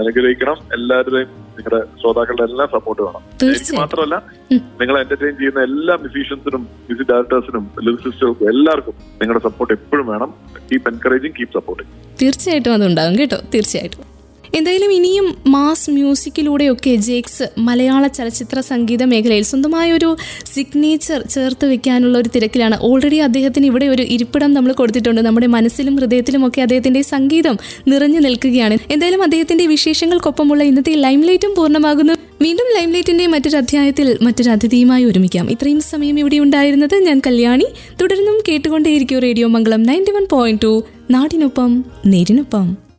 അനുഗ്രഹിക്കണം. 0.00 0.58
എല്ലാവരുടെയും 0.76 1.30
നിങ്ങളുടെ 1.56 1.80
ശ്രോതാക്കളുടെ 2.00 2.42
എല്ലാ 2.42 2.66
സപ്പോർട്ട് 2.66 3.02
വേണം. 3.02 3.22
എനിക്ക് 3.42 3.76
മാത്രമല്ല 3.76 4.16
നിങ്ങൾ 4.52 4.80
നിങ്ങളെ 4.80 5.00
എന്റർടൈൻ 5.00 5.36
ചെയ്യുന്ന 5.36 5.62
എല്ലാ 5.62 5.94
മ്യൂസീഷ്യൻസിനും 5.94 6.62
മ്യൂസിക് 6.62 7.08
ഡയറക്ടേഴ്സിനും 7.12 7.70
ലിറിസിസ്റ്റുകൾക്കും 7.84 8.48
എല്ലാവർക്കും 8.48 8.94
നിങ്ങളുടെ 9.20 9.42
സപ്പോർട്ട് 9.48 9.74
എപ്പോഴും 9.74 10.06
വേണം. 10.06 10.34
കീപ് 10.70 10.88
എൻകറേജിങ് 10.88 11.36
കീപ് 11.40 11.54
സപ്പോർട്ടിങ് 11.54 11.90
തീർച്ചയായിട്ടും 12.22 12.72
അതുണ്ടാകും 12.72 13.18
കേട്ടോ. 13.18 13.40
തീർച്ചയായിട്ടും. 13.54 14.09
എന്തായാലും 14.54 14.92
ഇനിയും 14.92 15.36
മാസ് 15.46 15.90
മ്യൂസിക്കിലൂടെയൊക്കെ 15.90 16.94
ജേക്സ് 16.94 17.50
മലയാള 17.58 18.06
ചലച്ചിത്ര 18.06 18.60
സംഗീത 18.60 19.02
മേഖലയിൽ 19.02 19.42
സ്വന്തമായ 19.42 19.92
ഒരു 19.92 20.16
സിഗ്നേച്ചർ 20.54 21.22
ചേർത്ത് 21.22 21.66
വെക്കാനുള്ള 21.66 22.18
ഒരു 22.18 22.30
തിരക്കിലാണ്. 22.34 22.78
ഓൾറെഡി 22.82 23.16
അദ്ദേഹത്തിന് 23.16 23.66
ഇവിടെ 23.66 23.86
ഒരു 23.86 24.02
ഇരിപ്പിടം 24.02 24.54
നമ്മൾ 24.54 24.72
കൊടുത്തിട്ടുണ്ട്. 24.72 25.20
നമ്മുടെ 25.20 25.46
മനസ്സിലും 25.46 25.96
ഹൃദയത്തിലും 25.96 26.46
ഒക്കെ 26.46 26.62
അദ്ദേഹത്തിന്റെ 26.62 27.02
സംഗീതം 27.02 27.58
നിറഞ്ഞു 27.88 28.20
നിൽക്കുകയാണ്. 28.20 28.78
എന്തായാലും 28.90 29.22
അദ്ദേഹത്തിന്റെ 29.22 29.66
വിശേഷങ്ങൾക്കൊപ്പമുള്ള 29.66 30.64
ഇന്നത്തെ 30.64 30.94
ലൈംലൈറ്റും 30.94 31.54
പൂർണമാകുന്നു. 31.56 32.12
വീണ്ടും 32.42 32.66
ലൈം 32.76 32.92
ലൈറ്റിന്റെ 32.92 33.26
മറ്റൊരു 33.26 33.56
അധ്യായത്തിൽ 33.56 34.18
മറ്റൊരു 34.22 34.50
അതിഥിയുമായി 34.50 35.04
ഒരുമിക്കാം. 35.04 35.50
ഇത്രയും 35.50 35.80
സമയം 35.80 36.18
ഇവിടെ 36.18 36.38
ഉണ്ടായിരുന്നത് 36.38 36.94
ഞാൻ 36.94 37.22
കല്യാണി. 37.26 37.64
തുടർന്നും 38.00 38.42
കേട്ടുകൊണ്ടേയിരിക്കും 38.48 39.18
radio 39.18 39.46
Mangalam 39.46 39.82
ninety 39.82 40.10
one 40.10 40.26
point 40.30 40.62
two 40.62 40.84
നാടിനൊപ്പം 41.10 41.84
നേരിനൊപ്പം. 42.06 42.89